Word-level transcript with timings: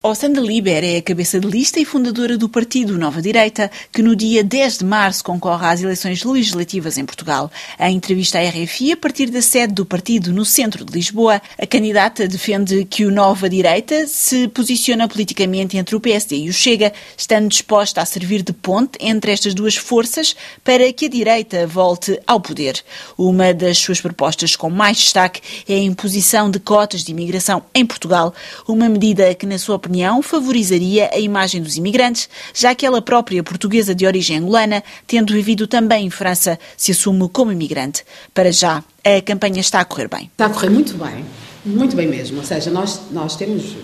Ossanda 0.00 0.40
Liber 0.40 0.84
é 0.84 0.98
a 0.98 1.02
cabeça 1.02 1.40
de 1.40 1.48
lista 1.48 1.80
e 1.80 1.84
fundadora 1.84 2.38
do 2.38 2.48
partido 2.48 2.96
Nova 2.96 3.20
Direita, 3.20 3.68
que 3.92 4.00
no 4.00 4.14
dia 4.14 4.44
10 4.44 4.78
de 4.78 4.84
março 4.84 5.24
concorre 5.24 5.66
às 5.66 5.82
eleições 5.82 6.22
legislativas 6.22 6.96
em 6.96 7.04
Portugal. 7.04 7.50
Em 7.80 7.96
entrevista 7.96 8.38
à 8.38 8.48
RFI, 8.48 8.92
a 8.92 8.96
partir 8.96 9.28
da 9.28 9.42
sede 9.42 9.74
do 9.74 9.84
partido 9.84 10.32
no 10.32 10.44
centro 10.44 10.84
de 10.84 10.92
Lisboa, 10.92 11.42
a 11.60 11.66
candidata 11.66 12.28
defende 12.28 12.84
que 12.84 13.06
o 13.06 13.10
Nova 13.10 13.50
Direita 13.50 14.06
se 14.06 14.46
posiciona 14.46 15.08
politicamente 15.08 15.76
entre 15.76 15.96
o 15.96 16.00
PSD 16.00 16.44
e 16.44 16.48
o 16.48 16.52
Chega, 16.52 16.92
estando 17.16 17.48
disposta 17.48 18.00
a 18.00 18.06
servir 18.06 18.42
de 18.42 18.52
ponte 18.52 19.00
entre 19.00 19.32
estas 19.32 19.52
duas 19.52 19.74
forças 19.74 20.36
para 20.62 20.92
que 20.92 21.06
a 21.06 21.08
direita 21.08 21.66
volte 21.66 22.20
ao 22.24 22.40
poder. 22.40 22.80
Uma 23.18 23.52
das 23.52 23.78
suas 23.78 24.00
propostas 24.00 24.54
com 24.54 24.70
mais 24.70 24.98
destaque 24.98 25.40
é 25.68 25.74
a 25.74 25.82
imposição 25.82 26.48
de 26.48 26.60
cotas 26.60 27.02
de 27.02 27.10
imigração 27.10 27.64
em 27.74 27.84
Portugal, 27.84 28.32
uma 28.68 28.88
medida 28.88 29.34
que, 29.34 29.44
na 29.44 29.58
sua 29.58 29.87
opinião, 29.88 30.22
favorizaria 30.22 31.08
a 31.12 31.18
imagem 31.18 31.62
dos 31.62 31.78
imigrantes, 31.78 32.28
já 32.54 32.74
que 32.74 32.84
ela 32.84 33.00
própria, 33.00 33.42
portuguesa 33.42 33.94
de 33.94 34.06
origem 34.06 34.36
angolana, 34.36 34.84
tendo 35.06 35.32
vivido 35.32 35.66
também 35.66 36.06
em 36.06 36.10
França, 36.10 36.58
se 36.76 36.92
assume 36.92 37.26
como 37.30 37.50
imigrante. 37.50 38.04
Para 38.34 38.52
já, 38.52 38.84
a 39.02 39.22
campanha 39.22 39.60
está 39.60 39.80
a 39.80 39.84
correr 39.84 40.08
bem. 40.08 40.30
Está 40.30 40.46
a 40.46 40.50
correr 40.50 40.68
muito 40.68 40.94
bem, 40.94 41.24
muito 41.64 41.96
bem 41.96 42.06
mesmo. 42.06 42.38
Ou 42.38 42.44
seja, 42.44 42.70
nós, 42.70 43.00
nós 43.10 43.34
temos, 43.34 43.76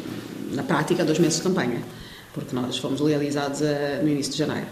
na 0.53 0.63
prática, 0.63 1.03
dois 1.05 1.19
meses 1.19 1.39
de 1.39 1.45
campanha, 1.45 1.83
porque 2.35 2.55
nós 2.55 2.77
fomos 2.77 3.01
legalizados 3.01 3.63
a, 3.63 4.03
no 4.03 4.09
início 4.11 4.33
de 4.33 4.39
janeiro. 4.39 4.67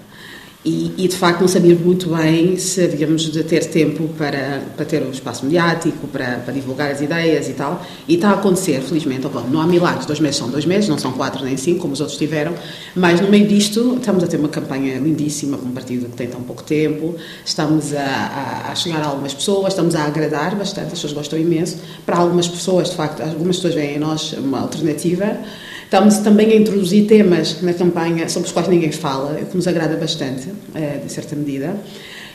E, 0.65 0.93
e, 0.97 1.09
de 1.09 1.17
facto 1.17 1.41
não 1.41 1.49
sabíamos 1.49 1.85
muito 1.85 2.09
bem 2.15 2.57
se 2.57 2.85
havíamos 2.85 3.23
de 3.23 3.43
ter 3.43 3.65
tempo 3.67 4.09
para, 4.17 4.63
para 4.77 4.85
ter 4.85 5.03
o 5.03 5.11
espaço 5.11 5.45
mediático, 5.45 6.07
para, 6.07 6.37
para 6.37 6.55
divulgar 6.55 6.89
as 6.93 7.01
ideias 7.01 7.49
e 7.49 7.53
tal. 7.53 7.85
E 8.07 8.15
está 8.15 8.31
a 8.31 8.35
acontecer, 8.35 8.81
felizmente. 8.81 9.27
Bom, 9.27 9.41
não 9.51 9.61
há 9.61 9.67
milagres, 9.67 10.07
dois 10.07 10.21
meses 10.21 10.37
são 10.37 10.49
dois 10.49 10.65
meses, 10.65 10.89
não 10.89 10.99
são 10.99 11.13
quatro 11.13 11.45
nem 11.45 11.57
cinco, 11.57 11.81
como 11.81 11.95
os 11.95 12.01
outros 12.01 12.17
tiveram, 12.17 12.55
mas 12.95 13.21
no 13.21 13.29
meio 13.29 13.49
disto 13.49 13.97
estamos 13.97 14.23
a 14.23 14.27
ter 14.29 14.37
uma 14.37 14.49
campanha 14.49 14.99
lindíssima 14.99 15.59
com 15.59 15.67
um 15.67 15.73
partido 15.73 16.09
que 16.09 16.17
tem 16.17 16.29
tão 16.29 16.43
pouco 16.43 16.63
tempo, 16.63 17.17
estamos 17.45 17.93
a, 17.93 18.05
a, 18.05 18.71
a 18.71 18.75
chegar 18.77 19.03
a 19.03 19.07
algumas 19.07 19.35
pessoas, 19.35 19.73
estamos 19.73 19.97
a 19.97 20.05
agradar 20.05 20.55
bastante, 20.55 20.87
as 20.87 20.93
pessoas 20.93 21.13
gostam 21.13 21.41
imenso. 21.41 21.79
Para 22.07 22.19
algumas 22.19 22.47
pessoas, 22.47 22.91
de 22.91 22.95
facto, 22.95 23.21
algumas 23.21 23.57
pessoas 23.57 23.75
veem 23.75 23.97
em 23.97 23.99
nós 23.99 24.33
uma 24.35 24.61
alternativa. 24.61 25.39
Estamos 25.93 26.17
também 26.21 26.51
a 26.53 26.57
introduzir 26.57 27.07
temas 27.07 27.61
na 27.61 27.75
campanha 27.75 28.27
sobre 28.27 28.47
os 28.47 28.53
quais 28.53 28.67
ninguém 28.67 28.91
fala, 28.91 29.39
o 29.39 29.45
que 29.45 29.55
nos 29.55 29.69
agrada 29.69 29.95
bastante, 29.95 30.49
eh, 30.75 31.01
de 31.05 31.13
certa 31.13 31.37
medida. 31.37 31.77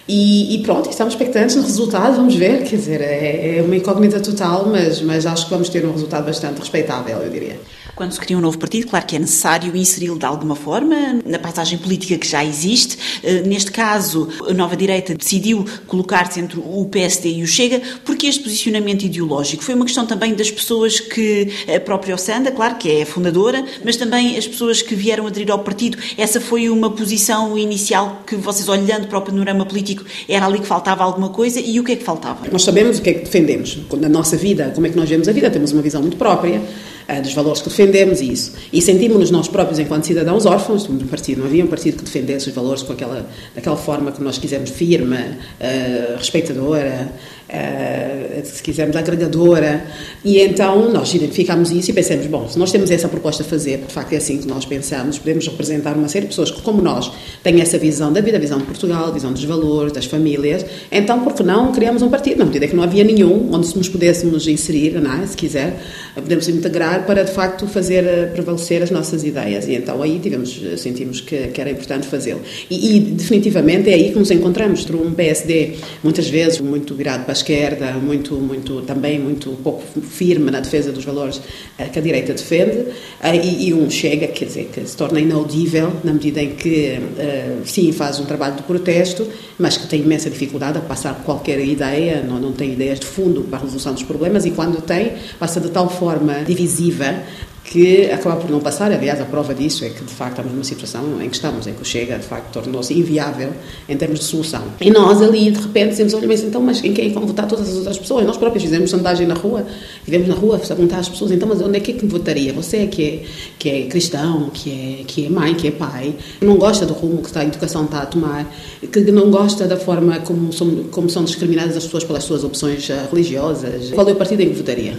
E, 0.08 0.54
e, 0.54 0.62
pronto, 0.62 0.88
estamos 0.92 1.16
expectantes 1.16 1.56
no 1.56 1.64
resultado, 1.64 2.18
vamos 2.18 2.36
ver, 2.36 2.64
quer 2.66 2.76
dizer, 2.76 3.02
é, 3.02 3.58
é, 3.58 3.64
uma 3.64 3.76
incógnita 3.76 4.20
total, 4.20 4.68
mas, 4.68 5.02
mas 5.02 5.26
acho 5.26 5.46
que 5.46 5.50
vamos 5.50 5.70
ter 5.70 5.84
um 5.88 5.92
resultado 5.92 6.28
bastante 6.28 6.60
respeitável, 6.60 7.18
eu 7.18 7.32
diria. 7.32 7.60
Quando 7.98 8.12
se 8.12 8.20
cria 8.20 8.38
um 8.38 8.42
novo 8.42 8.60
partido, 8.60 8.86
claro 8.86 9.08
que 9.08 9.16
é 9.16 9.20
necessário 9.20 9.76
inseri-lo 9.76 10.20
de 10.20 10.26
alguma 10.26 10.56
forma 10.56 11.20
na 11.26 11.40
paisagem 11.40 11.80
política 11.80 12.16
que 12.16 12.28
já 12.28 12.46
existe. 12.46 12.96
Eh, 13.24 13.42
neste 13.42 13.72
caso, 13.72 14.30
a 14.48 14.54
nova 14.54 14.78
direita 14.78 15.16
decidiu 15.16 15.66
colocar-se 15.88 16.40
entre 16.40 16.60
o 16.60 16.86
PSD 16.86 17.30
e 17.38 17.44
o 17.44 17.48
Chega, 17.48 17.82
porque 18.06 18.28
este 18.28 18.44
posicionamento 18.44 19.02
ideológico 19.02 19.64
foi 19.64 19.74
uma 19.74 19.84
questão 19.84 20.06
também 20.06 20.36
das 20.36 20.52
pessoas 20.52 21.00
que, 21.00 21.52
a 21.76 21.80
própria 21.80 22.14
Ossanda, 22.14 22.52
claro 22.52 22.76
que 22.76 22.88
é 22.88 23.04
fundadora, 23.04 23.66
mas 23.84 23.98
também 23.98 24.38
as 24.38 24.46
pessoas 24.46 24.84
que 24.84 24.94
vieram 24.94 25.26
aderir 25.26 25.50
ao 25.50 25.64
partido. 25.64 25.98
Essa 26.20 26.40
foi 26.40 26.70
uma 26.70 26.92
posição 26.92 27.58
inicial 27.58 28.22
que 28.28 28.36
vocês, 28.36 28.70
olhando 28.70 29.08
para 29.08 29.18
o 29.18 29.22
panorama 29.24 29.66
político, 29.66 30.06
era 30.30 30.46
ali 30.46 30.60
que 30.60 30.68
faltava 30.68 31.04
alguma 31.04 31.30
coisa 31.30 31.60
e 31.60 31.80
o 31.80 31.84
que 31.84 31.94
é 31.94 31.96
que 31.96 32.04
faltava? 32.04 32.48
Nós 32.52 32.62
sabemos 32.62 33.00
o 33.00 33.02
que 33.02 33.10
é 33.10 33.14
que 33.14 33.26
defendemos. 33.26 33.76
Na 34.00 34.08
nossa 34.08 34.38
vida, 34.38 34.72
como 34.76 34.86
é 34.86 34.92
que 34.92 34.96
nós 34.96 35.10
vemos 35.10 35.28
a 35.28 35.32
vida, 35.32 35.50
temos 35.50 35.72
uma 35.72 35.82
visão 35.82 36.00
muito 36.00 36.16
própria 36.16 36.62
uh, 37.10 37.22
dos 37.22 37.34
valores 37.34 37.62
que 37.62 37.70
defendemos 37.70 38.22
e 38.22 38.32
isso. 38.32 38.54
E 38.72 38.82
sentimos-nos 38.82 39.32
nós 39.32 39.48
próprios, 39.48 39.80
enquanto 39.80 40.06
cidadãos 40.06 40.46
órfãos 40.46 40.88
um 40.90 40.98
partido. 41.08 41.40
Não 41.40 41.48
havia 41.48 41.64
um 41.64 41.68
partido 41.68 41.98
que 41.98 42.04
defendesse 42.04 42.50
os 42.50 42.56
valores 42.56 42.84
com 42.84 42.94
aquela, 42.94 43.28
daquela 43.56 43.78
forma 43.78 44.12
que 44.12 44.22
nós 44.22 44.38
quisermos, 44.38 44.70
firme, 44.70 45.16
uh, 45.16 46.18
respeitadora, 46.18 47.12
uh, 47.50 48.46
se 48.46 48.62
quisermos, 48.62 48.96
agregadora. 48.96 49.86
E 50.24 50.40
então 50.40 50.92
nós 50.92 51.14
identificámos 51.14 51.72
isso 51.72 51.92
e 51.92 51.94
pensamos, 51.94 52.28
bom, 52.28 52.48
se 52.48 52.58
nós 52.60 52.72
temos 52.72 52.92
essa 52.92 53.08
proposta 53.08 53.44
a 53.44 53.46
fazer, 53.46 53.78
de 53.88 53.94
facto 53.94 54.14
é 54.14 54.18
assim 54.18 54.38
que 54.38 54.48
nós 54.48 54.66
pensamos, 54.66 55.18
podemos 55.18 55.48
representar 55.48 55.96
uma 55.96 56.08
série 56.08 56.26
de 56.26 56.30
pessoas 56.30 56.52
que, 56.52 56.62
como 56.62 56.82
nós, 56.82 57.12
têm 57.44 57.62
essa 57.62 57.78
visão 57.78 58.12
da 58.12 58.22
vida, 58.22 58.38
a 58.38 58.40
visão 58.40 58.58
de 58.58 58.66
Portugal, 58.66 59.06
a 59.08 59.12
visão 59.12 59.32
dos 59.32 59.44
valores, 59.44 59.92
das 59.94 60.06
famílias, 60.06 60.66
então 60.92 61.24
por 61.24 61.34
que 61.34 61.44
não 61.44 61.72
criamos 61.72 62.02
um 62.02 62.10
partido? 62.10 62.40
Na 62.40 62.46
medida 62.46 62.68
que 62.68 62.76
não 62.76 62.84
havia 62.84 63.04
nenhum 63.04 63.50
onde 63.54 63.76
nos 63.76 63.90
pudéssemos 63.90 64.48
inserir, 64.48 65.00
não 65.00 65.14
é? 65.14 65.26
se 65.26 65.36
quiser, 65.36 65.82
podemos 66.16 66.48
integrar 66.48 67.06
para 67.06 67.24
de 67.24 67.32
facto 67.32 67.68
fazer 67.68 68.06
eh, 68.06 68.26
prevalecer 68.28 68.82
as 68.82 68.92
nossas 68.92 69.24
ideias. 69.24 69.68
E 69.68 69.76
então 69.76 70.02
aí 70.02 70.20
tivemos, 70.20 70.60
sentimos 70.78 71.22
que, 71.22 71.48
que 71.48 71.62
era 71.62 71.70
importante 71.70 72.08
fazê-lo. 72.08 72.42
E, 72.70 72.98
e, 72.98 73.00
definitivamente 73.00 73.90
é 73.90 73.94
aí 73.94 74.12
que 74.12 74.20
nos 74.20 74.32
encontramos, 74.32 74.86
um 74.90 75.14
PSD 75.14 75.76
muitas 76.04 76.28
vezes 76.28 76.60
muito 76.60 76.96
virado 76.96 77.26
para 77.26 77.34
esquerda, 77.38 77.94
muito, 77.94 78.36
muito, 78.36 78.82
também 78.82 79.20
muito 79.20 79.52
pouco 79.64 79.84
firme 80.02 80.52
na 80.52 80.60
defesa 80.60 80.92
dos 80.92 81.06
valores 81.06 81.42
eh, 81.78 81.86
que 81.86 82.00
a 82.00 82.02
direita 82.02 82.34
defende, 82.34 82.88
eh, 83.22 83.36
e, 83.36 83.70
e 83.70 83.74
um 83.74 83.90
chega, 83.90 84.28
quer 84.28 84.46
dizer, 84.46 84.70
que 84.74 84.86
se 84.86 84.96
torna 84.96 85.20
inaudível 85.20 85.94
na 86.04 86.14
medida 86.14 86.42
em 86.42 86.56
que, 86.56 87.00
eh, 87.18 87.58
sim, 87.66 87.92
faz 87.92 88.20
um 88.20 88.26
trabalho 88.26 88.56
de 88.56 88.64
protesto, 88.64 89.28
mas 89.58 89.78
que 89.78 89.88
tem 89.88 90.02
imensa 90.02 90.30
dificuldade 90.30 90.78
a 90.78 90.82
passar 90.82 91.24
qualquer 91.24 91.60
ideia, 91.60 92.22
não, 92.22 92.40
não 92.40 92.52
tem 92.52 92.74
ideias 92.74 93.00
de 93.00 93.06
fundo 93.06 93.42
para 93.42 93.60
a 93.60 93.62
resolução 93.62 93.94
dos 93.94 94.04
problemas, 94.04 94.46
e 94.46 94.52
quando 94.52 94.82
tem, 94.82 95.14
passa 95.40 95.60
de 95.60 95.70
tal 95.70 95.90
forma 95.90 96.44
divisiva 96.44 97.24
que 97.68 98.10
acaba 98.10 98.38
por 98.38 98.50
não 98.50 98.62
passar. 98.62 98.92
Aliás, 98.92 99.20
a 99.20 99.26
prova 99.26 99.54
disso 99.54 99.84
é 99.84 99.90
que, 99.90 100.02
de 100.04 100.14
facto, 100.14 100.38
estamos 100.38 100.54
numa 100.54 100.64
situação 100.64 101.22
em 101.22 101.30
que 101.30 101.36
estamos, 101.36 101.68
em 101.68 101.74
que 101.74 101.82
o 101.82 101.86
Chega, 101.86 102.18
de 102.18 102.26
facto, 102.26 102.52
tornou-se 102.54 102.94
inviável 102.94 103.52
em 103.88 103.98
termos 103.98 104.20
de 104.20 104.26
solução. 104.26 104.64
E 104.80 104.90
nós 104.90 105.22
ali, 105.22 105.52
de 105.52 105.60
repente, 105.60 105.90
dizemos, 105.90 106.14
olha, 106.14 106.28
mas 106.28 106.44
então, 106.44 106.62
mas 106.62 106.84
em 106.84 106.94
quem 106.94 107.12
vão 107.12 107.28
votar 107.28 107.46
todas 107.46 107.68
as 107.68 107.76
outras 107.76 107.98
pessoas? 107.98 108.26
Nós 108.26 108.38
próprios 108.38 108.64
fizemos 108.64 108.90
sondagem 108.90 109.28
na 109.28 109.34
rua, 109.34 109.66
vivemos 110.06 110.30
na 110.30 110.36
rua 110.36 110.58
perguntar 110.58 111.00
às 111.00 111.10
pessoas, 111.10 111.32
então, 111.32 111.48
mas 111.48 111.62
onde 111.62 111.78
é 111.78 111.80
que, 111.82 111.92
é 111.92 111.94
que 111.96 112.06
votaria? 112.06 112.54
Você 112.54 112.78
é 112.78 112.88
que 112.88 113.04
é, 113.04 113.24
que 113.60 113.70
é 113.70 113.82
cristão, 113.88 114.50
que 114.54 114.72
é, 114.72 115.04
que 115.06 115.26
é 115.26 115.30
mãe, 115.30 115.54
que 115.54 115.68
é 115.68 115.72
pai, 115.72 116.16
que 116.40 116.46
não 116.46 116.56
gosta 116.56 116.86
do 116.86 116.94
rumo 116.94 117.22
que 117.22 117.38
a 117.38 117.44
educação 117.44 117.84
está 117.84 118.04
a 118.04 118.06
tomar, 118.06 118.50
que 118.92 119.00
não 119.12 119.30
gosta 119.30 119.68
da 119.68 119.76
forma 119.76 120.20
como 120.22 120.54
são, 120.54 120.86
como 120.90 121.10
são 121.10 121.26
discriminadas 121.26 121.76
as 121.76 121.84
pessoas 121.84 122.06
pelas 122.06 122.24
suas 122.24 122.46
opções 122.46 122.90
eh, 122.90 123.08
religiosas, 123.12 123.92
qual 123.92 124.08
é 124.08 124.14
o 124.14 124.16
partido 124.16 124.42
em 124.42 124.50
que 124.50 124.56
votaria? 124.56 124.94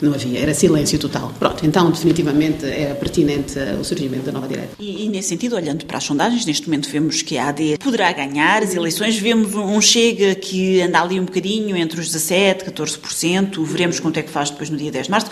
Não 0.00 0.14
havia, 0.14 0.38
era 0.38 0.54
silêncio 0.54 0.96
total. 0.98 1.32
Pronto, 1.38 1.66
então 1.66 1.90
definitivamente 1.90 2.64
era 2.64 2.94
pertinente 2.94 3.58
o 3.80 3.84
surgimento 3.84 4.24
da 4.24 4.32
nova 4.32 4.46
direita. 4.46 4.70
E, 4.78 5.06
e, 5.06 5.08
nesse 5.08 5.28
sentido, 5.28 5.56
olhando 5.56 5.84
para 5.86 5.98
as 5.98 6.04
sondagens, 6.04 6.46
neste 6.46 6.68
momento 6.68 6.88
vemos 6.88 7.20
que 7.20 7.36
a 7.36 7.48
AD 7.48 7.78
poderá 7.82 8.12
ganhar 8.12 8.62
as 8.62 8.74
eleições, 8.74 9.16
vemos 9.16 9.54
um 9.54 9.80
Chega 9.80 10.34
que 10.34 10.80
anda 10.80 11.00
ali 11.00 11.18
um 11.18 11.24
bocadinho 11.24 11.76
entre 11.76 12.00
os 12.00 12.14
17%, 12.14 12.64
14%, 12.64 13.64
veremos 13.64 13.98
quanto 13.98 14.18
é 14.18 14.22
que 14.22 14.30
faz 14.30 14.50
depois 14.50 14.70
no 14.70 14.76
dia 14.76 14.92
10 14.92 15.06
de 15.06 15.10
março, 15.10 15.30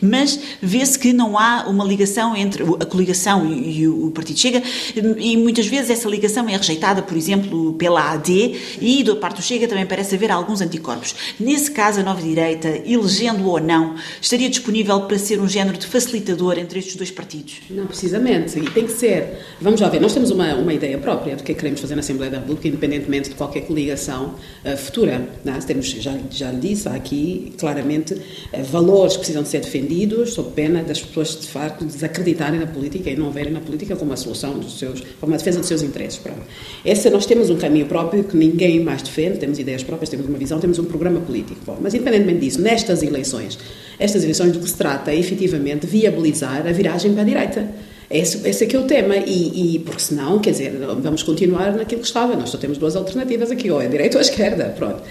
mas 0.00 0.38
vê-se 0.62 0.98
que 0.98 1.12
não 1.12 1.38
há 1.38 1.64
uma 1.68 1.84
ligação 1.84 2.36
entre 2.36 2.62
a 2.62 2.84
coligação 2.84 3.46
e, 3.50 3.80
e 3.80 3.88
o 3.88 4.10
Partido 4.10 4.38
Chega, 4.38 4.62
e 5.18 5.36
muitas 5.36 5.66
vezes 5.66 5.90
essa 5.90 6.08
ligação 6.08 6.48
é 6.48 6.56
rejeitada, 6.56 7.02
por 7.02 7.16
exemplo, 7.16 7.72
pela 7.74 8.12
AD, 8.12 8.60
e 8.80 9.02
da 9.02 9.16
parte 9.16 9.36
do 9.36 9.42
Chega 9.42 9.66
também 9.66 9.86
parece 9.86 10.14
haver 10.14 10.30
alguns 10.30 10.60
anticorpos. 10.60 11.14
Nesse 11.40 11.70
caso, 11.70 12.00
a 12.00 12.02
nova 12.02 12.22
direita, 12.22 12.68
elegendo 12.84 13.48
ou 13.48 13.60
não, 13.60 13.96
estaria 14.20 14.48
disponível 14.48 15.00
para 15.02 15.18
ser 15.18 15.40
um 15.40 15.48
género 15.48 15.78
de 15.78 15.86
facilitador 15.86 16.58
entre 16.58 16.78
estes 16.78 16.96
dois 16.96 17.10
partidos? 17.10 17.60
Não, 17.70 17.86
precisamente. 17.86 18.58
E 18.58 18.70
tem 18.70 18.86
que 18.86 18.92
ser. 18.92 19.38
Vamos 19.60 19.80
lá 19.80 19.88
ver, 19.88 20.00
nós 20.00 20.12
temos 20.12 20.30
uma, 20.30 20.54
uma 20.54 20.72
ideia 20.72 20.98
própria 20.98 21.36
do 21.36 21.42
que 21.42 21.52
é 21.52 21.54
que 21.54 21.60
queremos 21.60 21.80
fazer 21.80 21.94
na 21.94 22.00
Assembleia 22.00 22.30
da 22.30 22.38
República, 22.38 22.68
independentemente 22.68 23.30
de 23.30 23.34
qualquer 23.34 23.62
coligação 23.62 24.34
uh, 24.64 24.76
futura. 24.76 25.28
Não? 25.44 25.54
É? 25.54 25.58
Temos, 25.58 25.86
já, 25.86 26.16
já 26.30 26.52
disse 26.52 26.88
aqui 26.88 27.52
claramente 27.58 28.14
uh, 28.14 28.64
valores 28.64 29.14
que 29.14 29.20
precisam 29.20 29.44
ser 29.44 29.60
defendidos, 29.60 30.34
sob 30.34 30.50
pena 30.52 30.82
das 30.82 31.00
pessoas 31.02 31.40
de 31.40 31.48
facto 31.48 31.84
desacreditarem 31.84 32.60
na 32.60 32.66
política 32.66 33.10
e 33.10 33.16
não 33.16 33.30
verem 33.30 33.52
na 33.52 33.60
política 33.60 33.96
como 33.96 34.12
a 34.12 34.16
solução 34.16 34.58
dos 34.58 34.78
seus, 34.78 35.02
como 35.20 35.34
a 35.34 35.36
defesa 35.36 35.58
dos 35.58 35.68
seus 35.68 35.82
interesses. 35.82 36.18
Pronto. 36.18 36.42
Essa 36.84 37.10
nós 37.10 37.26
temos 37.26 37.50
um 37.50 37.56
caminho 37.56 37.86
próprio 37.86 38.24
que 38.24 38.36
ninguém 38.36 38.80
mais 38.80 39.02
defende, 39.02 39.38
temos 39.38 39.58
ideias 39.58 39.82
próprias, 39.82 40.08
temos 40.08 40.26
uma 40.26 40.38
visão, 40.38 40.58
temos 40.60 40.78
um 40.78 40.84
programa 40.84 41.20
político. 41.20 41.60
Bom, 41.64 41.78
mas 41.80 41.94
independentemente 41.94 42.40
disso, 42.40 42.60
nestas 42.60 43.02
eleições, 43.02 43.58
estas 43.98 44.22
eleições 44.22 44.52
do 44.52 44.60
que 44.60 44.68
se 44.68 44.76
trata 44.76 45.10
é 45.10 45.18
efetivamente 45.18 45.86
viabilizar 45.86 46.66
a 46.66 46.72
viragem 46.72 47.12
para 47.12 47.22
a 47.22 47.24
direita. 47.24 47.68
Esse, 48.10 48.46
esse 48.48 48.64
é 48.64 48.66
que 48.66 48.76
é 48.76 48.78
o 48.78 48.84
tema, 48.84 49.16
e, 49.16 49.76
e 49.76 49.78
porque 49.80 50.00
senão, 50.00 50.38
quer 50.38 50.50
dizer, 50.50 50.72
vamos 51.00 51.22
continuar 51.22 51.72
naquilo 51.72 52.00
que 52.00 52.06
estava. 52.06 52.36
Nós 52.36 52.50
só 52.50 52.58
temos 52.58 52.78
duas 52.78 52.94
alternativas 52.94 53.50
aqui, 53.50 53.70
ou 53.70 53.80
é 53.80 53.86
a 53.86 53.88
direita 53.88 54.16
ou 54.16 54.20
a 54.20 54.22
esquerda, 54.22 54.74
pronto. 54.76 55.02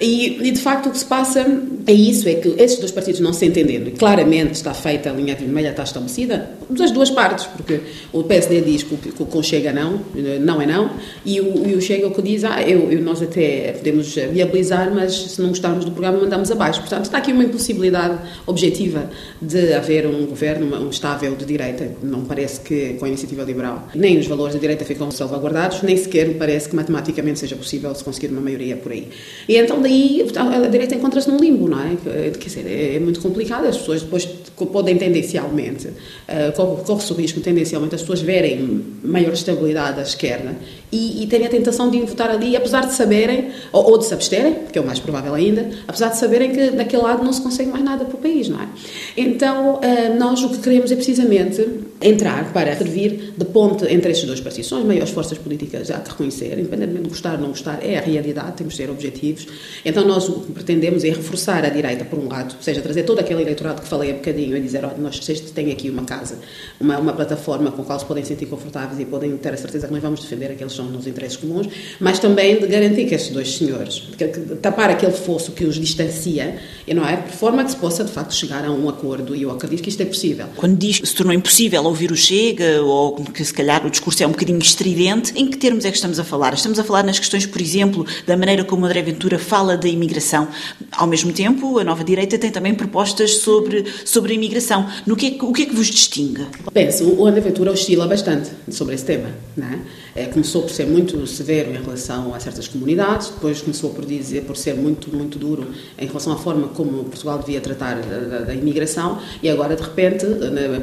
E, 0.00 0.48
e, 0.48 0.50
de 0.50 0.60
facto 0.60 0.88
o 0.88 0.90
que 0.90 0.98
se 0.98 1.04
passa 1.04 1.46
é 1.86 1.92
isso, 1.92 2.28
é 2.28 2.34
que 2.34 2.54
esses 2.58 2.78
dois 2.78 2.92
partidos 2.92 3.20
não 3.20 3.32
se 3.32 3.46
entendendo, 3.46 3.88
e 3.88 3.92
claramente 3.92 4.54
está 4.54 4.74
feita 4.74 5.10
a 5.10 5.12
linha 5.12 5.34
vermelha, 5.34 5.70
está 5.70 5.84
estabelecida, 5.84 6.50
das 6.68 6.90
duas 6.90 7.10
partes, 7.10 7.46
porque 7.46 7.80
o 8.12 8.22
PSD 8.24 8.60
diz 8.60 8.82
que 8.82 8.94
o, 8.94 8.98
que 8.98 9.38
o 9.38 9.42
Chega 9.42 9.72
não, 9.72 10.00
não 10.40 10.60
é 10.60 10.66
não, 10.66 10.90
e 11.24 11.40
o, 11.40 11.66
e 11.66 11.74
o 11.74 11.80
Chega 11.80 12.06
o 12.06 12.10
que 12.10 12.20
diz, 12.20 12.44
ah, 12.44 12.60
eu, 12.62 12.90
eu, 12.90 13.00
nós 13.00 13.22
até 13.22 13.72
podemos 13.72 14.14
viabilizar, 14.14 14.92
mas 14.92 15.14
se 15.14 15.40
não 15.40 15.48
gostarmos 15.48 15.84
do 15.84 15.92
programa 15.92 16.18
mandamos 16.18 16.50
abaixo. 16.50 16.80
Portanto, 16.80 17.04
está 17.04 17.18
aqui 17.18 17.32
uma 17.32 17.44
impossibilidade 17.44 18.18
objetiva 18.46 19.08
de 19.40 19.72
haver 19.72 20.06
um 20.06 20.26
governo, 20.26 20.76
um 20.76 20.90
estável 20.90 21.34
de 21.34 21.44
direita. 21.44 21.90
Não 22.02 22.24
parece 22.24 22.60
que 22.60 22.94
com 22.94 23.04
a 23.04 23.08
iniciativa 23.08 23.42
liberal 23.44 23.88
nem 23.94 24.18
os 24.18 24.26
valores 24.26 24.54
da 24.54 24.60
direita 24.60 24.84
ficam 24.84 25.10
salvaguardados, 25.10 25.82
nem 25.82 25.96
sequer 25.96 26.34
parece 26.34 26.68
que 26.68 26.76
matematicamente 26.76 27.38
seja 27.38 27.56
possível 27.56 27.94
se 27.94 28.02
conseguir 28.02 28.28
uma 28.28 28.40
maioria 28.40 28.76
por 28.76 28.92
aí. 28.92 29.08
E 29.48 29.56
então 29.56 29.80
daí 29.86 30.26
a 30.36 30.68
direita 30.68 30.94
encontra-se 30.94 31.30
num 31.30 31.38
limbo, 31.38 31.68
não 31.68 31.80
é? 31.80 31.96
Quer 32.32 32.48
dizer, 32.48 32.66
é, 32.66 32.96
é 32.96 33.00
muito 33.00 33.20
complicado, 33.20 33.66
as 33.66 33.78
pessoas 33.78 34.02
depois 34.02 34.24
podem 34.24 34.96
tendencialmente, 34.96 35.88
uh, 35.88 36.82
corre-se 36.84 37.12
o 37.12 37.16
risco 37.16 37.40
tendencialmente 37.40 37.94
as 37.94 38.00
pessoas 38.00 38.20
verem 38.20 38.84
maior 39.04 39.32
estabilidade 39.32 40.00
à 40.00 40.02
esquerda 40.02 40.56
e, 40.90 41.22
e 41.22 41.26
terem 41.26 41.46
a 41.46 41.50
tentação 41.50 41.90
de 41.90 42.00
votar 42.00 42.30
ali, 42.30 42.56
apesar 42.56 42.86
de 42.86 42.94
saberem, 42.94 43.50
ou, 43.72 43.90
ou, 43.90 43.98
de 43.98 44.06
se 44.06 44.14
absterem, 44.14 44.54
que 44.72 44.78
é 44.78 44.82
o 44.82 44.86
mais 44.86 44.98
provável 44.98 45.34
ainda, 45.34 45.70
apesar 45.86 46.08
de 46.08 46.16
saberem 46.16 46.52
que 46.52 46.70
daquele 46.70 47.02
lado 47.02 47.22
não 47.22 47.32
se 47.32 47.40
consegue 47.40 47.70
mais 47.70 47.84
nada 47.84 48.04
para 48.04 48.16
o 48.16 48.18
país, 48.18 48.48
não 48.48 48.60
é? 48.60 48.68
Então, 49.16 49.76
uh, 49.76 50.18
nós 50.18 50.42
o 50.42 50.48
que 50.48 50.58
queremos 50.58 50.90
é 50.90 50.96
precisamente 50.96 51.85
entrar 52.00 52.52
para 52.52 52.76
servir 52.76 53.34
de 53.36 53.44
ponte 53.46 53.84
entre 53.86 54.10
estes 54.10 54.26
dois 54.26 54.40
partidos. 54.40 54.68
São 54.68 54.78
as 54.78 54.84
maiores 54.84 55.10
forças 55.10 55.38
políticas, 55.38 55.90
há 55.90 55.98
que 56.00 56.10
reconhecer, 56.10 56.58
independentemente 56.58 57.04
de 57.04 57.08
gostar 57.08 57.34
ou 57.34 57.40
não 57.40 57.48
gostar, 57.48 57.78
é 57.82 57.98
a 57.98 58.00
realidade, 58.00 58.52
temos 58.56 58.74
de 58.74 58.82
ser 58.82 58.90
objetivos. 58.90 59.46
Então, 59.84 60.06
nós 60.06 60.28
o 60.28 60.40
que 60.40 60.52
pretendemos 60.52 61.04
é 61.04 61.08
reforçar 61.08 61.64
a 61.64 61.68
direita, 61.68 62.04
por 62.04 62.18
um 62.18 62.28
lado, 62.28 62.54
ou 62.56 62.62
seja, 62.62 62.80
trazer 62.80 63.04
todo 63.04 63.20
aquele 63.20 63.42
eleitorado 63.42 63.82
que 63.82 63.88
falei 63.88 64.10
há 64.10 64.14
bocadinho 64.14 64.56
e 64.56 64.60
dizer, 64.60 64.84
olha, 64.84 64.96
nós 64.98 65.18
têm 65.18 65.72
aqui 65.72 65.88
uma 65.88 66.04
casa, 66.04 66.38
uma, 66.80 66.98
uma 66.98 67.12
plataforma 67.12 67.70
com 67.72 67.82
a 67.82 67.84
qual 67.84 67.98
se 67.98 68.04
podem 68.04 68.24
sentir 68.24 68.46
confortáveis 68.46 69.00
e 69.00 69.04
podem 69.04 69.36
ter 69.36 69.54
a 69.54 69.56
certeza 69.56 69.86
que 69.86 69.92
nós 69.92 70.02
vamos 70.02 70.20
defender 70.20 70.50
aqueles 70.50 70.72
que 70.72 70.76
são 70.76 70.86
nos 70.86 71.06
interesses 71.06 71.36
comuns, 71.36 71.68
mas 72.00 72.18
também 72.18 72.60
de 72.60 72.66
garantir 72.66 73.06
que 73.06 73.14
estes 73.14 73.32
dois 73.32 73.56
senhores, 73.56 74.02
que, 74.16 74.28
que, 74.28 74.40
tapar 74.56 74.90
aquele 74.90 75.12
fosso 75.12 75.52
que 75.52 75.64
os 75.64 75.76
distancia, 75.76 76.58
e 76.86 76.94
não 76.94 77.06
é? 77.06 77.16
De 77.16 77.32
forma 77.32 77.64
que 77.64 77.70
se 77.70 77.76
possa, 77.76 78.04
de 78.04 78.12
facto, 78.12 78.34
chegar 78.34 78.64
a 78.64 78.70
um 78.70 78.88
acordo, 78.88 79.34
e 79.34 79.42
eu 79.42 79.50
acredito 79.50 79.82
que 79.82 79.88
isto 79.88 80.02
é 80.02 80.06
possível. 80.06 80.46
Quando 80.56 80.76
diz 80.76 81.00
se 81.04 81.14
tornou 81.14 81.32
impossível 81.32 81.85
ouvir 81.86 82.10
o 82.12 82.16
Chega, 82.16 82.82
ou 82.82 83.14
que 83.24 83.44
se 83.44 83.52
calhar 83.52 83.84
o 83.86 83.90
discurso 83.90 84.22
é 84.22 84.26
um 84.26 84.30
bocadinho 84.30 84.58
estridente, 84.58 85.32
em 85.36 85.48
que 85.48 85.56
termos 85.56 85.84
é 85.84 85.90
que 85.90 85.96
estamos 85.96 86.18
a 86.18 86.24
falar? 86.24 86.54
Estamos 86.54 86.78
a 86.78 86.84
falar 86.84 87.02
nas 87.02 87.18
questões, 87.18 87.46
por 87.46 87.60
exemplo, 87.60 88.06
da 88.26 88.36
maneira 88.36 88.64
como 88.64 88.84
André 88.84 89.02
Ventura 89.02 89.38
fala 89.38 89.76
da 89.76 89.88
imigração. 89.88 90.48
Ao 90.92 91.06
mesmo 91.06 91.32
tempo, 91.32 91.78
a 91.78 91.84
nova 91.84 92.04
direita 92.04 92.38
tem 92.38 92.50
também 92.50 92.74
propostas 92.74 93.38
sobre, 93.38 93.84
sobre 94.04 94.32
a 94.32 94.34
imigração. 94.34 94.86
No 95.06 95.16
que 95.16 95.38
é, 95.38 95.44
o 95.44 95.52
que 95.52 95.62
é 95.62 95.66
que 95.66 95.74
vos 95.74 95.86
distingue? 95.86 96.46
Penso, 96.72 97.04
o 97.04 97.26
André 97.26 97.40
Ventura 97.40 97.72
oscila 97.72 98.06
bastante 98.06 98.50
sobre 98.70 98.94
esse 98.94 99.04
tema. 99.04 99.30
Não 99.56 99.66
é? 99.66 99.78
É, 100.16 100.24
começou 100.24 100.62
por 100.62 100.70
ser 100.70 100.86
muito 100.86 101.26
severo 101.26 101.70
em 101.72 101.82
relação 101.82 102.34
a 102.34 102.40
certas 102.40 102.66
comunidades, 102.66 103.28
depois 103.28 103.60
começou 103.60 103.90
por 103.90 104.06
dizer 104.06 104.44
por 104.44 104.56
ser 104.56 104.74
muito 104.74 105.14
muito 105.14 105.38
duro 105.38 105.66
em 105.98 106.06
relação 106.06 106.32
à 106.32 106.36
forma 106.36 106.68
como 106.68 107.04
Portugal 107.04 107.38
devia 107.38 107.60
tratar 107.60 108.00
da, 108.00 108.38
da 108.38 108.54
imigração 108.54 109.18
e 109.42 109.50
agora 109.50 109.76
de 109.76 109.82
repente, 109.82 110.24